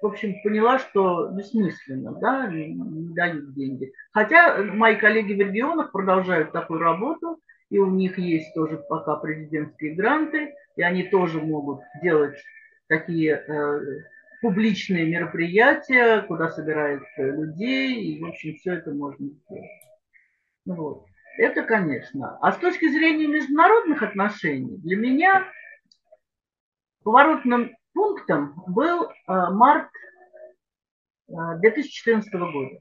в 0.00 0.06
общем, 0.06 0.34
поняла, 0.42 0.78
что 0.78 1.28
бессмысленно, 1.28 2.12
да, 2.20 2.46
не, 2.48 3.14
дают 3.14 3.54
деньги. 3.54 3.92
Хотя 4.12 4.62
мои 4.62 4.96
коллеги 4.96 5.32
в 5.32 5.40
регионах 5.40 5.92
продолжают 5.92 6.52
такую 6.52 6.80
работу, 6.80 7.40
и 7.70 7.78
у 7.78 7.90
них 7.90 8.18
есть 8.18 8.54
тоже 8.54 8.78
пока 8.88 9.16
президентские 9.16 9.94
гранты, 9.94 10.54
и 10.76 10.82
они 10.82 11.04
тоже 11.04 11.40
могут 11.40 11.80
делать 12.02 12.36
такие 12.88 13.32
э, 13.32 13.80
публичные 14.42 15.06
мероприятия, 15.06 16.22
куда 16.22 16.50
собирают 16.50 17.02
людей, 17.16 17.94
и, 18.02 18.22
в 18.22 18.26
общем, 18.26 18.54
все 18.56 18.74
это 18.74 18.92
можно 18.92 19.26
сделать. 19.26 19.70
Ну 20.66 20.74
вот. 20.74 21.06
Это, 21.38 21.62
конечно. 21.62 22.38
А 22.40 22.52
с 22.52 22.58
точки 22.58 22.88
зрения 22.88 23.26
международных 23.26 24.02
отношений, 24.02 24.78
для 24.78 24.96
меня 24.96 25.46
поворотным 27.02 27.76
пунктом 27.96 28.62
был 28.68 29.04
э, 29.04 29.10
март 29.26 29.90
2014 31.26 32.32
э, 32.32 32.38
года. 32.38 32.78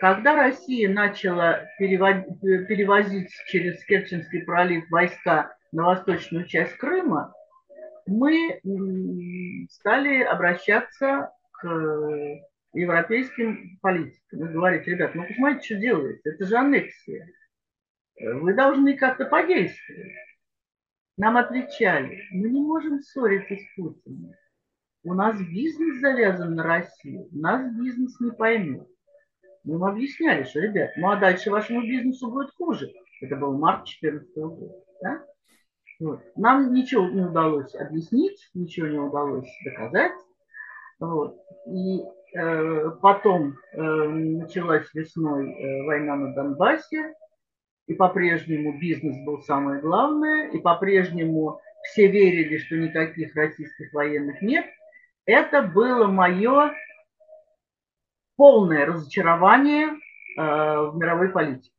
Когда 0.00 0.34
Россия 0.34 0.92
начала 0.92 1.66
перевозить 1.78 3.30
через 3.48 3.82
Керченский 3.84 4.42
пролив 4.42 4.90
войска 4.90 5.54
на 5.70 5.84
восточную 5.84 6.46
часть 6.46 6.74
Крыма, 6.76 7.32
мы 8.06 8.60
стали 9.70 10.22
обращаться 10.22 11.30
к 11.52 11.68
европейским 12.72 13.78
политикам 13.82 14.48
и 14.48 14.52
говорить, 14.52 14.86
ребят, 14.86 15.14
ну 15.14 15.26
посмотрите, 15.26 15.64
что 15.64 15.74
делается, 15.76 16.30
это 16.30 16.44
же 16.46 16.56
аннексия. 16.56 17.28
Вы 18.18 18.54
должны 18.54 18.96
как-то 18.96 19.26
подействовать. 19.26 20.12
Нам 21.16 21.36
отвечали, 21.36 22.22
мы 22.30 22.50
не 22.50 22.60
можем 22.60 23.00
ссориться 23.00 23.54
с 23.54 23.76
Путиным. 23.76 24.32
У 25.04 25.14
нас 25.14 25.38
бизнес 25.40 26.00
завязан 26.00 26.54
на 26.54 26.62
Россию, 26.62 27.28
нас 27.32 27.70
бизнес 27.76 28.18
не 28.20 28.30
поймет. 28.30 28.88
Мы 29.64 29.74
им 29.74 29.84
объясняли, 29.84 30.44
что, 30.44 30.60
ребят, 30.60 30.90
ну 30.96 31.10
а 31.10 31.16
дальше 31.16 31.50
вашему 31.50 31.82
бизнесу 31.82 32.30
будет 32.30 32.50
хуже. 32.56 32.90
Это 33.20 33.36
был 33.36 33.56
март 33.58 33.84
2014 34.00 34.36
года. 34.36 34.84
Да? 35.02 35.24
Вот. 36.00 36.20
Нам 36.36 36.72
ничего 36.72 37.08
не 37.08 37.20
удалось 37.20 37.74
объяснить, 37.74 38.50
ничего 38.54 38.88
не 38.88 38.98
удалось 38.98 39.48
доказать. 39.64 40.12
Вот. 40.98 41.36
И 41.66 42.02
э, 42.36 42.90
потом 43.00 43.56
э, 43.72 43.80
началась 43.80 44.92
весной 44.94 45.52
э, 45.52 45.84
война 45.84 46.16
на 46.16 46.34
Донбассе, 46.34 47.14
и 47.86 47.94
по-прежнему 47.94 48.78
бизнес 48.78 49.16
был 49.24 49.42
самое 49.42 49.80
главное, 49.80 50.50
и 50.50 50.58
по-прежнему 50.58 51.60
все 51.84 52.06
верили, 52.06 52.58
что 52.58 52.76
никаких 52.76 53.34
российских 53.34 53.92
военных 53.92 54.40
нет. 54.40 54.66
Это 55.26 55.62
было 55.62 56.06
мое 56.06 56.72
полное 58.36 58.86
разочарование 58.86 59.88
э, 59.88 59.92
в 60.36 60.96
мировой 60.96 61.30
политике. 61.30 61.70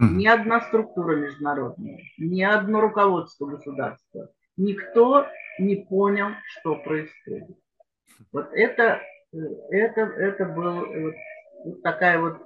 Ни 0.00 0.28
одна 0.28 0.60
структура 0.60 1.16
международная, 1.16 1.98
ни 2.18 2.40
одно 2.40 2.80
руководство 2.80 3.46
государства, 3.46 4.30
никто 4.56 5.26
не 5.58 5.74
понял, 5.74 6.28
что 6.46 6.76
происходит. 6.76 7.58
Вот 8.32 8.48
это, 8.52 9.00
это, 9.32 10.00
это 10.00 10.44
был 10.44 10.86
вот, 10.86 11.14
вот 11.64 11.82
такая 11.82 12.20
вот 12.20 12.40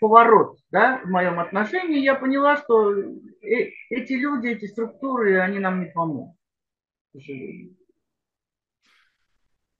поворот 0.00 0.58
да, 0.70 1.00
в 1.04 1.08
моем 1.08 1.38
отношении. 1.38 2.00
Я 2.00 2.14
поняла, 2.14 2.56
что 2.56 2.92
э, 2.92 3.70
эти 3.90 4.14
люди, 4.14 4.48
эти 4.48 4.66
структуры, 4.66 5.38
они 5.40 5.58
нам 5.58 5.80
не 5.80 5.90
помогут, 5.90 6.34
к 7.12 7.18
сожалению. 7.18 7.76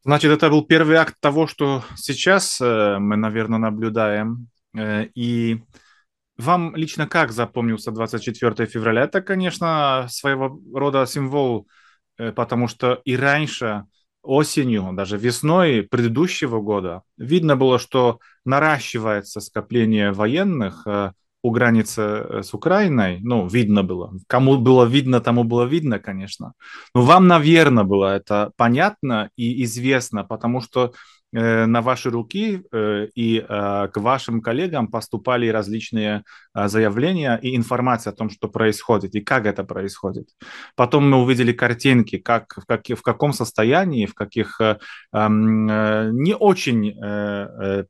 Значит, 0.03 0.31
это 0.31 0.49
был 0.49 0.65
первый 0.65 0.97
акт 0.97 1.17
того, 1.21 1.47
что 1.47 1.85
сейчас 1.97 2.61
э, 2.61 2.99
мы, 2.99 3.17
наверное, 3.17 3.59
наблюдаем. 3.59 4.49
Э, 4.77 5.07
и 5.15 5.63
вам 6.39 6.75
лично 6.75 7.07
как 7.07 7.33
запомнился 7.33 7.91
24 7.91 8.67
февраля? 8.67 9.03
Это, 9.03 9.21
конечно, 9.21 10.07
своего 10.09 10.59
рода 10.73 11.05
символ, 11.05 11.69
э, 12.17 12.33
потому 12.33 12.67
что 12.67 13.01
и 13.05 13.15
раньше, 13.15 13.85
осенью, 14.23 14.91
даже 14.93 15.17
весной 15.17 15.83
предыдущего 15.83 16.61
года, 16.61 17.03
видно 17.17 17.57
было, 17.57 17.79
что 17.79 18.19
наращивается 18.45 19.41
скопление 19.41 20.13
военных 20.13 20.87
э, 20.87 21.13
у 21.43 21.51
границы 21.51 22.03
э, 22.03 22.43
с 22.43 22.53
Украиной, 22.55 23.21
ну, 23.23 23.47
видно 23.47 23.83
было. 23.83 24.13
Кому 24.27 24.59
было 24.59 24.85
видно, 24.85 25.21
тому 25.21 25.45
было 25.45 25.65
видно, 25.65 25.99
конечно. 25.99 26.53
Но 26.95 27.03
вам, 27.03 27.27
наверное, 27.27 27.85
было 27.85 28.15
это 28.15 28.53
понятно 28.57 29.31
и 29.37 29.65
известно, 29.65 30.25
потому 30.25 30.61
что 30.61 30.93
на 31.33 31.81
ваши 31.81 32.11
руки 32.11 32.63
э, 32.73 33.07
и 33.15 33.39
э, 33.39 33.89
к 33.93 33.93
вашим 33.97 34.41
коллегам 34.41 34.89
поступали 34.89 35.49
различные 35.49 36.25
заявления 36.55 37.39
и 37.43 37.57
информация 37.57 38.13
о 38.13 38.17
том, 38.17 38.31
что 38.31 38.49
происходит 38.49 39.15
и 39.15 39.21
как 39.21 39.47
это 39.47 39.63
происходит. 39.65 40.29
Потом 40.75 41.09
мы 41.09 41.23
увидели 41.23 41.53
картинки, 41.53 42.19
как, 42.19 42.55
в, 42.57 42.67
как, 42.67 42.89
в 42.89 43.03
каком 43.03 43.33
состоянии, 43.33 44.07
в 44.07 44.15
каких 44.15 44.61
эм, 44.61 45.67
не 46.23 46.35
очень 46.35 46.93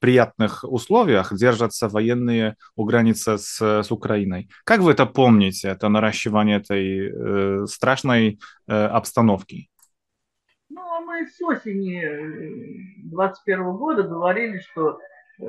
приятных 0.00 0.64
условиях 0.64 1.34
держатся 1.34 1.88
военные 1.88 2.56
у 2.76 2.84
границы 2.84 3.38
с, 3.38 3.82
с 3.82 3.90
Украиной. 3.90 4.50
Как 4.64 4.80
вы 4.80 4.92
это 4.92 5.06
помните, 5.06 5.68
это 5.68 5.88
наращивание 5.88 6.58
этой 6.58 7.66
страшной 7.66 8.38
обстановки? 8.66 9.70
Мы 11.20 11.26
с 11.26 11.40
осени 11.42 12.02
21 13.10 13.60
э, 13.60 13.72
года 13.72 14.04
говорили, 14.04 14.58
что, 14.58 14.98
э, 15.38 15.44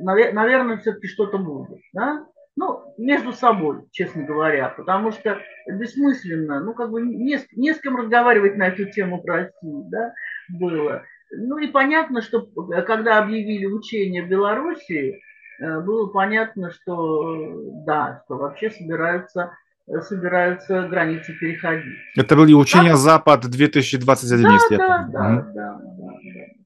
наверное, 0.00 0.76
все-таки 0.78 1.08
что-то 1.08 1.38
будет. 1.38 1.80
Да? 1.92 2.24
Ну, 2.54 2.94
между 2.98 3.32
собой, 3.32 3.82
честно 3.90 4.22
говоря, 4.22 4.68
потому 4.68 5.10
что 5.10 5.40
бессмысленно, 5.66 6.60
ну, 6.60 6.74
как 6.74 6.90
бы 6.90 7.02
не, 7.02 7.38
не 7.56 7.74
с 7.74 7.80
кем 7.80 7.96
разговаривать 7.96 8.56
на 8.56 8.68
эту 8.68 8.84
тему 8.90 9.20
про 9.22 9.36
Россию, 9.36 9.86
да, 9.90 10.14
было. 10.48 11.02
Ну, 11.32 11.58
и 11.58 11.66
понятно, 11.66 12.22
что 12.22 12.46
когда 12.86 13.18
объявили 13.18 13.66
учения 13.66 14.22
в 14.22 14.28
Белоруссии, 14.28 15.20
э, 15.58 15.80
было 15.80 16.06
понятно, 16.06 16.70
что 16.70 17.54
да, 17.84 18.22
что 18.24 18.36
вообще 18.36 18.70
собираются 18.70 19.50
собираются 20.02 20.88
границы 20.88 21.32
переходить. 21.34 21.98
Это 22.16 22.36
были 22.36 22.52
учения 22.54 22.90
да? 22.90 22.96
Запад 22.96 23.40
2021, 23.42 24.42
да, 24.42 24.48
да, 24.50 24.78
да, 24.78 25.08
да, 25.08 25.42
да, 25.52 25.78
да. 25.78 25.78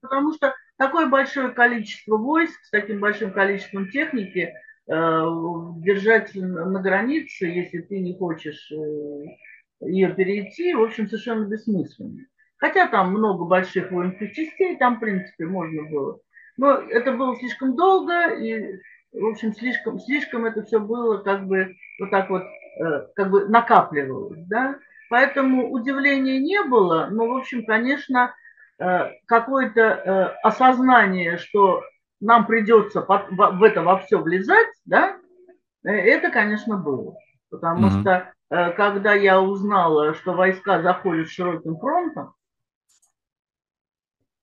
Потому 0.01 0.33
что 0.35 0.53
Такое 0.79 1.07
большое 1.07 1.51
количество 1.51 2.19
войск 2.19 2.63
с 2.65 2.71
таким 2.71 3.01
большим 3.01 3.33
количеством 3.33 3.91
техники 3.91 4.53
держать 4.87 6.35
на 6.35 6.81
границе, 6.81 7.47
если 7.47 7.81
ты 7.81 7.99
не 7.99 8.17
хочешь 8.17 8.71
ее 9.81 10.15
перейти, 10.15 10.75
в 10.75 10.83
общем, 10.83 11.09
совершенно 11.09 11.47
бессмысленно. 11.47 12.21
Хотя 12.59 12.87
там 12.89 13.11
много 13.11 13.45
больших 13.45 13.91
воинских 13.91 14.33
частей, 14.33 14.77
там, 14.77 14.97
в 14.97 15.01
принципе, 15.01 15.47
можно 15.47 15.83
было. 15.91 16.21
Но 16.57 16.75
это 16.75 17.13
было 17.13 17.37
слишком 17.37 17.75
долго, 17.75 18.35
и, 18.35 18.79
в 19.13 19.27
общем, 19.27 19.55
слишком, 19.55 19.99
слишком 19.99 20.47
это 20.47 20.63
все 20.63 20.79
было 20.79 21.19
как 21.19 21.47
бы 21.47 21.75
вот 21.99 22.11
так 22.11 22.31
вот, 22.31 22.43
э, 22.43 22.47
как 23.15 23.31
бы 23.31 23.49
накапливалось, 23.49 24.45
да. 24.47 24.77
Поэтому 25.09 25.71
удивления 25.71 26.41
не 26.41 26.63
было, 26.65 27.09
но, 27.11 27.29
в 27.29 27.37
общем, 27.37 27.65
конечно, 27.65 28.35
э, 28.79 29.11
какое-то 29.27 29.81
э, 29.81 30.25
осознание, 30.43 31.39
что 31.39 31.83
нам 32.21 32.47
придется 32.47 33.03
в 33.03 33.63
это 33.63 33.83
во 33.83 33.99
все 33.99 34.19
влезать, 34.19 34.69
да, 34.85 35.17
это, 35.85 36.31
конечно, 36.31 36.77
было. 36.77 37.17
Потому 37.51 37.89
mm-hmm. 37.89 38.01
что 38.01 38.33
когда 38.49 39.13
я 39.13 39.41
узнала, 39.41 40.15
что 40.15 40.33
войска 40.33 40.81
заходят 40.81 41.29
широким 41.29 41.79
фронтом, 41.79 42.35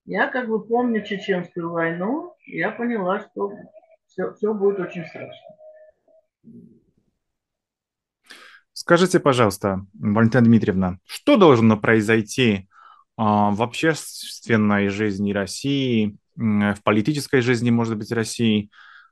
я 0.05 0.27
как 0.27 0.47
бы 0.47 0.63
помню 0.65 1.03
Чеченскую 1.03 1.71
войну, 1.71 2.35
я 2.45 2.71
поняла, 2.71 3.19
что 3.19 3.51
все, 4.07 4.33
все 4.33 4.53
будет 4.53 4.79
очень 4.79 5.05
страшно. 5.05 5.47
Скажите, 8.83 9.21
пожалуйста, 9.21 9.85
Валентина 9.93 10.43
Дмитриевна, 10.43 10.97
что 11.05 11.37
должно 11.37 11.77
произойти 11.77 12.67
а, 13.15 13.51
в 13.51 13.63
общественной 13.63 14.89
жизни 14.89 15.31
России, 15.31 16.17
в 16.35 16.77
политической 16.83 17.39
жизни, 17.39 17.69
может 17.69 17.97
быть, 17.97 18.11
России, 18.11 18.69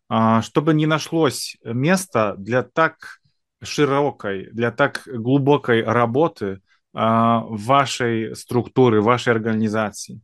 а, 0.09 0.41
чтобы 0.41 0.74
не 0.74 0.88
нашлось 0.88 1.55
места 1.63 2.36
для 2.38 2.63
так 2.63 3.19
широкой, 3.63 4.51
для 4.51 4.72
так 4.72 5.03
глубокой 5.05 5.86
работы 5.86 6.59
а, 6.93 7.39
вашей 7.39 8.36
структуры, 8.36 9.01
вашей 9.01 9.32
организации? 9.32 10.19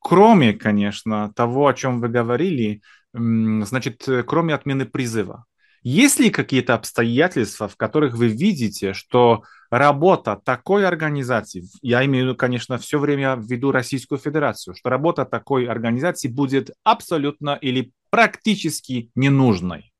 Кроме, 0.00 0.52
конечно, 0.52 1.32
того, 1.34 1.66
о 1.66 1.72
чем 1.72 1.98
вы 1.98 2.10
говорили, 2.10 2.82
значит, 3.14 4.06
кроме 4.26 4.52
отмены 4.52 4.84
призыва. 4.84 5.46
Есть 5.82 6.20
ли 6.20 6.30
какие-то 6.30 6.74
обстоятельства, 6.74 7.66
в 7.66 7.76
которых 7.76 8.14
вы 8.14 8.28
видите, 8.28 8.92
что 8.92 9.42
работа 9.68 10.40
такой 10.44 10.86
организации, 10.86 11.64
я 11.82 12.04
имею 12.04 12.24
в 12.24 12.28
виду, 12.28 12.36
конечно, 12.36 12.78
все 12.78 13.00
время 13.00 13.34
в 13.34 13.44
виду 13.46 13.72
Российскую 13.72 14.18
Федерацию, 14.18 14.74
что 14.76 14.90
работа 14.90 15.24
такой 15.24 15.66
организации 15.66 16.28
будет 16.28 16.70
абсолютно 16.84 17.58
или 17.60 17.92
практически 18.10 19.10
ненужной? 19.16 19.92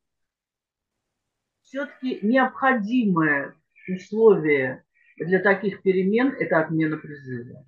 Все-таки 1.62 2.20
необходимое 2.22 3.55
условие 3.89 4.85
для 5.16 5.41
таких 5.41 5.83
перемен– 5.83 6.28
это 6.39 6.61
отмена 6.61 6.97
призыва. 6.97 7.64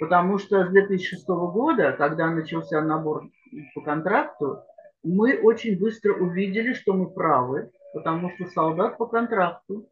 Потому 0.00 0.38
что 0.38 0.64
с 0.64 0.70
2006 0.70 1.26
года, 1.28 1.92
когда 1.92 2.30
начался 2.30 2.80
набор 2.80 3.30
по 3.74 3.82
контракту, 3.82 4.62
мы 5.02 5.38
очень 5.38 5.78
быстро 5.78 6.14
увидели, 6.14 6.72
что 6.74 6.92
мы 6.92 7.10
правы, 7.10 7.70
потому 7.92 8.30
что 8.30 8.46
солдат 8.46 8.98
по 8.98 9.06
контракту 9.06 9.88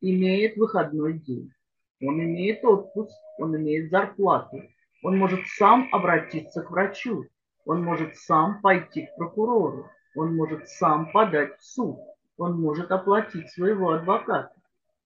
имеет 0.00 0.56
выходной 0.56 1.18
день. 1.18 1.52
Он 2.00 2.20
имеет 2.20 2.64
отпуск, 2.64 3.16
он 3.38 3.56
имеет 3.56 3.90
зарплату. 3.90 4.62
Он 5.02 5.18
может 5.18 5.40
сам 5.56 5.88
обратиться 5.92 6.62
к 6.62 6.70
врачу. 6.70 7.24
Он 7.64 7.82
может 7.82 8.16
сам 8.16 8.60
пойти 8.60 9.06
к 9.06 9.16
прокурору. 9.16 9.88
Он 10.16 10.34
может 10.34 10.68
сам 10.68 11.12
подать 11.12 11.56
в 11.58 11.64
суд. 11.64 11.98
Он 12.36 12.60
может 12.60 12.90
оплатить 12.90 13.50
своего 13.50 13.92
адвоката. 13.92 14.52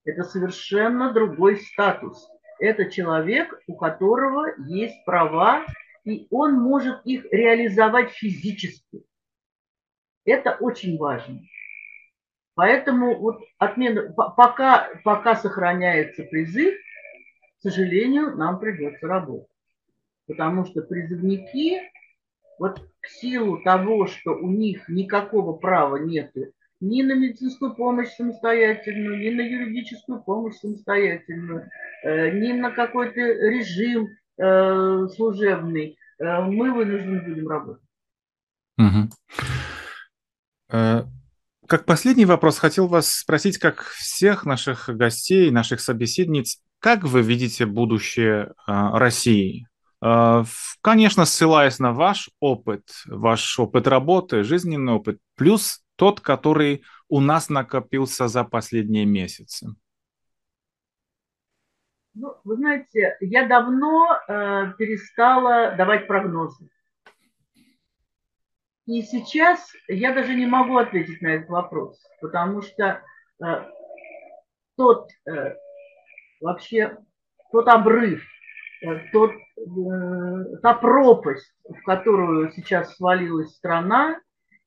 Это 0.05 0.23
совершенно 0.23 1.13
другой 1.13 1.57
статус 1.57 2.29
это 2.59 2.91
человек, 2.91 3.59
у 3.67 3.75
которого 3.75 4.47
есть 4.67 5.05
права, 5.05 5.65
и 6.05 6.27
он 6.31 6.55
может 6.55 7.05
их 7.05 7.27
реализовать 7.31 8.11
физически. 8.11 9.05
Это 10.27 10.57
очень 10.61 10.99
важно. 10.99 11.41
Поэтому 12.55 13.19
вот 13.19 13.43
отмена, 13.59 14.13
пока, 14.13 14.89
пока 15.05 15.37
сохраняется 15.37 16.25
призыв, 16.25 16.75
к 17.59 17.63
сожалению, 17.63 18.37
нам 18.37 18.59
придется 18.59 19.07
работать. 19.07 19.49
Потому 20.27 20.65
что 20.65 20.83
призывники, 20.83 21.81
вот 22.59 22.81
в 23.01 23.09
силу 23.09 23.63
того, 23.63 24.07
что 24.07 24.33
у 24.33 24.51
них 24.51 24.89
никакого 24.89 25.53
права 25.53 25.97
нет 25.97 26.33
ни 26.81 27.03
на 27.03 27.15
медицинскую 27.15 27.75
помощь 27.75 28.09
самостоятельную, 28.09 29.19
ни 29.19 29.31
на 29.31 29.41
юридическую 29.41 30.23
помощь 30.23 30.57
самостоятельную, 30.57 31.71
э, 32.03 32.31
ни 32.31 32.53
на 32.53 32.71
какой-то 32.71 33.21
режим 33.21 34.09
э, 34.39 35.09
служебный. 35.15 35.99
Э, 36.19 36.43
мы 36.43 36.73
вынуждены 36.73 37.23
будем 37.23 37.49
работать. 37.49 37.83
Угу. 38.79 39.56
Как 40.69 41.85
последний 41.85 42.25
вопрос 42.25 42.59
хотел 42.59 42.87
вас 42.87 43.11
спросить, 43.11 43.59
как 43.59 43.83
всех 43.83 44.45
наших 44.45 44.89
гостей, 44.89 45.51
наших 45.51 45.81
собеседниц, 45.81 46.61
как 46.79 47.03
вы 47.03 47.23
видите 47.23 47.67
будущее 47.67 48.53
России? 48.67 49.67
Конечно, 50.01 51.25
ссылаясь 51.25 51.79
на 51.79 51.93
ваш 51.93 52.31
опыт, 52.39 52.83
ваш 53.07 53.59
опыт 53.59 53.89
работы, 53.89 54.45
жизненный 54.45 54.93
опыт, 54.93 55.19
плюс 55.35 55.83
тот, 55.97 56.21
который 56.21 56.85
у 57.09 57.21
нас 57.21 57.49
накопился 57.49 58.29
за 58.29 58.45
последние 58.45 59.07
месяцы? 59.07 59.75
Ну, 62.15 62.35
вы 62.45 62.57
знаете, 62.57 63.17
я 63.21 63.47
давно 63.47 64.07
э, 64.27 64.73
перестала 64.79 65.75
давать 65.77 66.07
прогнозы. 66.07 66.71
И 68.87 69.03
сейчас 69.03 69.73
я 69.89 70.15
даже 70.15 70.35
не 70.35 70.47
могу 70.47 70.77
ответить 70.77 71.21
на 71.21 71.29
этот 71.35 71.49
вопрос, 71.49 72.01
потому 72.21 72.63
что 72.63 73.03
э, 73.43 73.65
тот 74.77 75.11
э, 75.29 75.57
вообще 76.41 76.97
тот 77.51 77.69
обрыв, 77.69 78.23
э, 78.83 78.99
тот, 79.13 79.33
э, 79.33 80.57
та 80.63 80.75
пропасть, 80.75 81.53
в 81.69 81.83
которую 81.83 82.51
сейчас 82.53 82.95
свалилась 82.97 83.57
страна, 83.57 84.21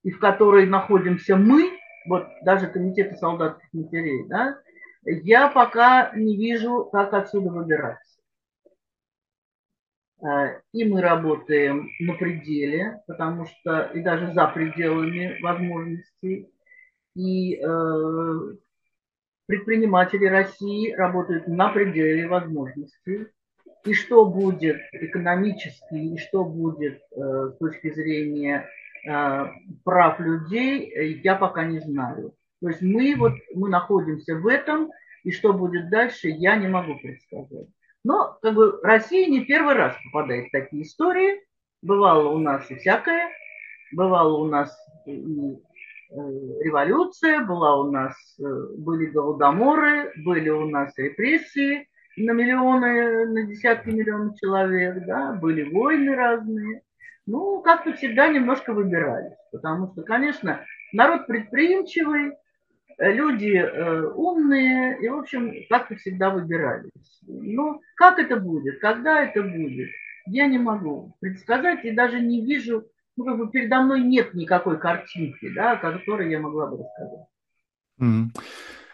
и 0.03 0.11
в 0.11 0.19
которой 0.19 0.65
находимся 0.65 1.35
мы, 1.35 1.71
вот 2.07 2.27
даже 2.43 2.67
комитеты 2.67 3.15
солдатских 3.15 3.67
матерей, 3.73 4.27
да, 4.27 4.57
я 5.03 5.47
пока 5.49 6.11
не 6.15 6.35
вижу, 6.35 6.89
как 6.91 7.13
отсюда 7.13 7.51
выбираться. 7.51 8.18
Э, 10.21 10.61
и 10.73 10.85
мы 10.85 11.01
работаем 11.01 11.89
на 11.99 12.13
пределе, 12.13 13.01
потому 13.07 13.45
что 13.45 13.91
и 13.93 14.01
даже 14.01 14.33
за 14.33 14.47
пределами 14.47 15.41
возможностей. 15.41 16.49
И 17.15 17.55
э, 17.55 18.39
предприниматели 19.47 20.25
России 20.25 20.93
работают 20.93 21.47
на 21.47 21.69
пределе 21.69 22.27
возможностей. 22.27 23.27
И 23.85 23.93
что 23.93 24.25
будет 24.25 24.81
экономически, 24.91 25.95
и 25.95 26.17
что 26.17 26.43
будет 26.43 27.01
э, 27.11 27.51
с 27.53 27.57
точки 27.57 27.91
зрения 27.91 28.67
Э, 29.07 29.47
прав 29.83 30.19
людей 30.19 31.19
я 31.23 31.35
пока 31.35 31.63
не 31.63 31.79
знаю. 31.79 32.33
То 32.61 32.69
есть 32.69 32.81
мы 32.81 33.15
вот 33.15 33.33
мы 33.55 33.69
находимся 33.69 34.35
в 34.35 34.47
этом, 34.47 34.91
и 35.23 35.31
что 35.31 35.53
будет 35.53 35.89
дальше, 35.89 36.27
я 36.27 36.57
не 36.57 36.67
могу 36.67 36.97
предсказать. 36.99 37.67
Но 38.03 38.37
как 38.41 38.55
бы 38.55 38.79
Россия 38.81 39.27
не 39.29 39.45
первый 39.45 39.75
раз 39.75 39.95
попадает 40.05 40.47
в 40.47 40.51
такие 40.51 40.83
истории. 40.83 41.41
Бывало 41.81 42.29
у 42.29 42.37
нас 42.37 42.69
и 42.71 42.75
всякое. 42.75 43.29
Бывало 43.91 44.37
у 44.37 44.45
нас 44.47 44.75
и 45.05 45.11
э, 45.11 46.15
революция, 46.63 47.43
была 47.43 47.79
у 47.79 47.91
нас, 47.91 48.13
были 48.37 49.07
голодоморы, 49.07 50.13
были 50.23 50.49
у 50.49 50.69
нас 50.69 50.95
репрессии 50.97 51.87
на 52.17 52.31
миллионы, 52.31 53.25
на 53.27 53.43
десятки 53.43 53.89
миллионов 53.89 54.35
человек, 54.37 55.05
да, 55.05 55.33
были 55.33 55.63
войны 55.71 56.15
разные. 56.15 56.81
Ну, 57.25 57.61
как-то 57.61 57.93
всегда 57.93 58.27
немножко 58.27 58.73
выбирались, 58.73 59.37
потому 59.51 59.91
что, 59.91 60.03
конечно, 60.03 60.65
народ 60.93 61.27
предприимчивый, 61.27 62.31
э, 62.31 62.35
люди 62.99 63.55
э, 63.55 64.03
умные, 64.07 64.97
и, 65.01 65.09
в 65.09 65.19
общем, 65.19 65.53
как-то 65.69 65.95
всегда 65.95 66.29
выбирались. 66.29 66.91
Но 67.27 67.79
как 67.95 68.19
это 68.19 68.37
будет, 68.37 68.79
когда 68.79 69.23
это 69.23 69.41
будет, 69.41 69.89
я 70.27 70.47
не 70.47 70.57
могу 70.57 71.15
предсказать 71.19 71.85
и 71.85 71.91
даже 71.91 72.19
не 72.19 72.45
вижу, 72.45 72.85
ну, 73.17 73.25
как 73.25 73.37
бы 73.37 73.49
передо 73.49 73.81
мной 73.81 74.01
нет 74.01 74.33
никакой 74.33 74.79
картинки, 74.79 75.49
да, 75.53 75.73
о 75.73 75.77
которой 75.77 76.29
я 76.29 76.39
могла 76.39 76.67
бы 76.67 76.77
рассказать. 76.77 77.25
Mm. 78.01 78.25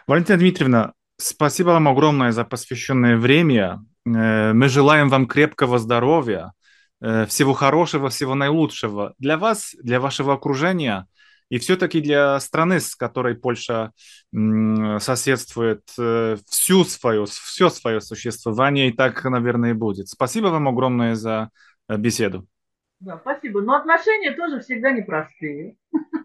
Валентина 0.06 0.38
Дмитриевна, 0.38 0.92
спасибо 1.16 1.68
вам 1.68 1.88
огромное 1.88 2.32
за 2.32 2.44
посвященное 2.44 3.16
время. 3.16 3.84
Э, 4.06 4.52
мы 4.52 4.68
желаем 4.68 5.08
вам 5.08 5.26
крепкого 5.26 5.78
здоровья, 5.78 6.52
Э, 7.00 7.26
всего 7.26 7.52
хорошего, 7.52 8.08
всего 8.08 8.34
наилучшего 8.34 9.14
для 9.18 9.36
вас, 9.36 9.74
для 9.82 10.00
вашего 10.00 10.32
окружения 10.34 11.06
и 11.48 11.58
все-таки 11.58 12.00
для 12.00 12.38
страны, 12.40 12.80
с 12.80 12.94
которой 12.94 13.34
Польша 13.34 13.92
соседствует 14.32 15.82
э, 15.98 16.36
всю 16.48 16.84
свое, 16.84 17.24
все 17.26 17.70
свое 17.70 18.00
существование, 18.00 18.88
и 18.88 18.92
так, 18.92 19.22
наверное, 19.24 19.70
и 19.70 19.74
будет. 19.74 20.08
Спасибо 20.08 20.48
вам 20.48 20.68
огромное 20.68 21.14
за 21.14 21.50
э, 21.88 21.96
беседу. 21.96 22.46
Да, 23.00 23.18
спасибо. 23.18 23.60
Но 23.60 23.76
отношения 23.76 24.32
тоже 24.32 24.60
всегда 24.60 24.90
непростые. 24.90 25.76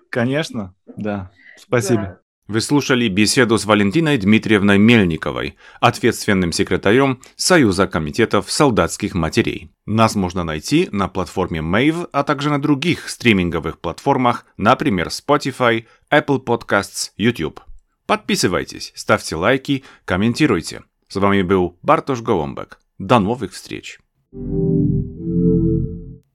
Конечно, 0.10 0.74
да. 0.86 1.32
Спасибо. 1.58 2.02
Да. 2.02 2.22
Вы 2.52 2.60
слушали 2.60 3.08
беседу 3.08 3.58
с 3.58 3.64
Валентиной 3.64 4.18
Дмитриевной 4.18 4.78
Мельниковой, 4.78 5.56
ответственным 5.80 6.52
секретарем 6.52 7.22
Союза 7.38 7.88
комитетов 7.88 8.52
солдатских 8.52 9.14
матерей. 9.14 9.72
Нас 9.86 10.16
можно 10.16 10.44
найти 10.44 10.90
на 10.92 11.08
платформе 11.08 11.62
Mave, 11.62 12.10
а 12.12 12.24
также 12.24 12.50
на 12.50 12.62
других 12.62 13.08
стриминговых 13.08 13.80
платформах, 13.80 14.46
например, 14.58 15.08
Spotify, 15.08 15.86
Apple 16.12 16.44
Podcasts, 16.44 17.12
YouTube. 17.16 17.62
Подписывайтесь, 18.06 18.92
ставьте 18.96 19.38
лайки, 19.38 19.86
комментируйте. 20.04 20.84
С 21.08 21.16
вами 21.16 21.44
был 21.44 21.80
Бартош 21.82 22.20
Голомбек. 22.20 22.80
До 22.98 23.20
новых 23.20 23.54
встреч! 23.54 23.98
thank 24.34 24.44
you 24.44 25.51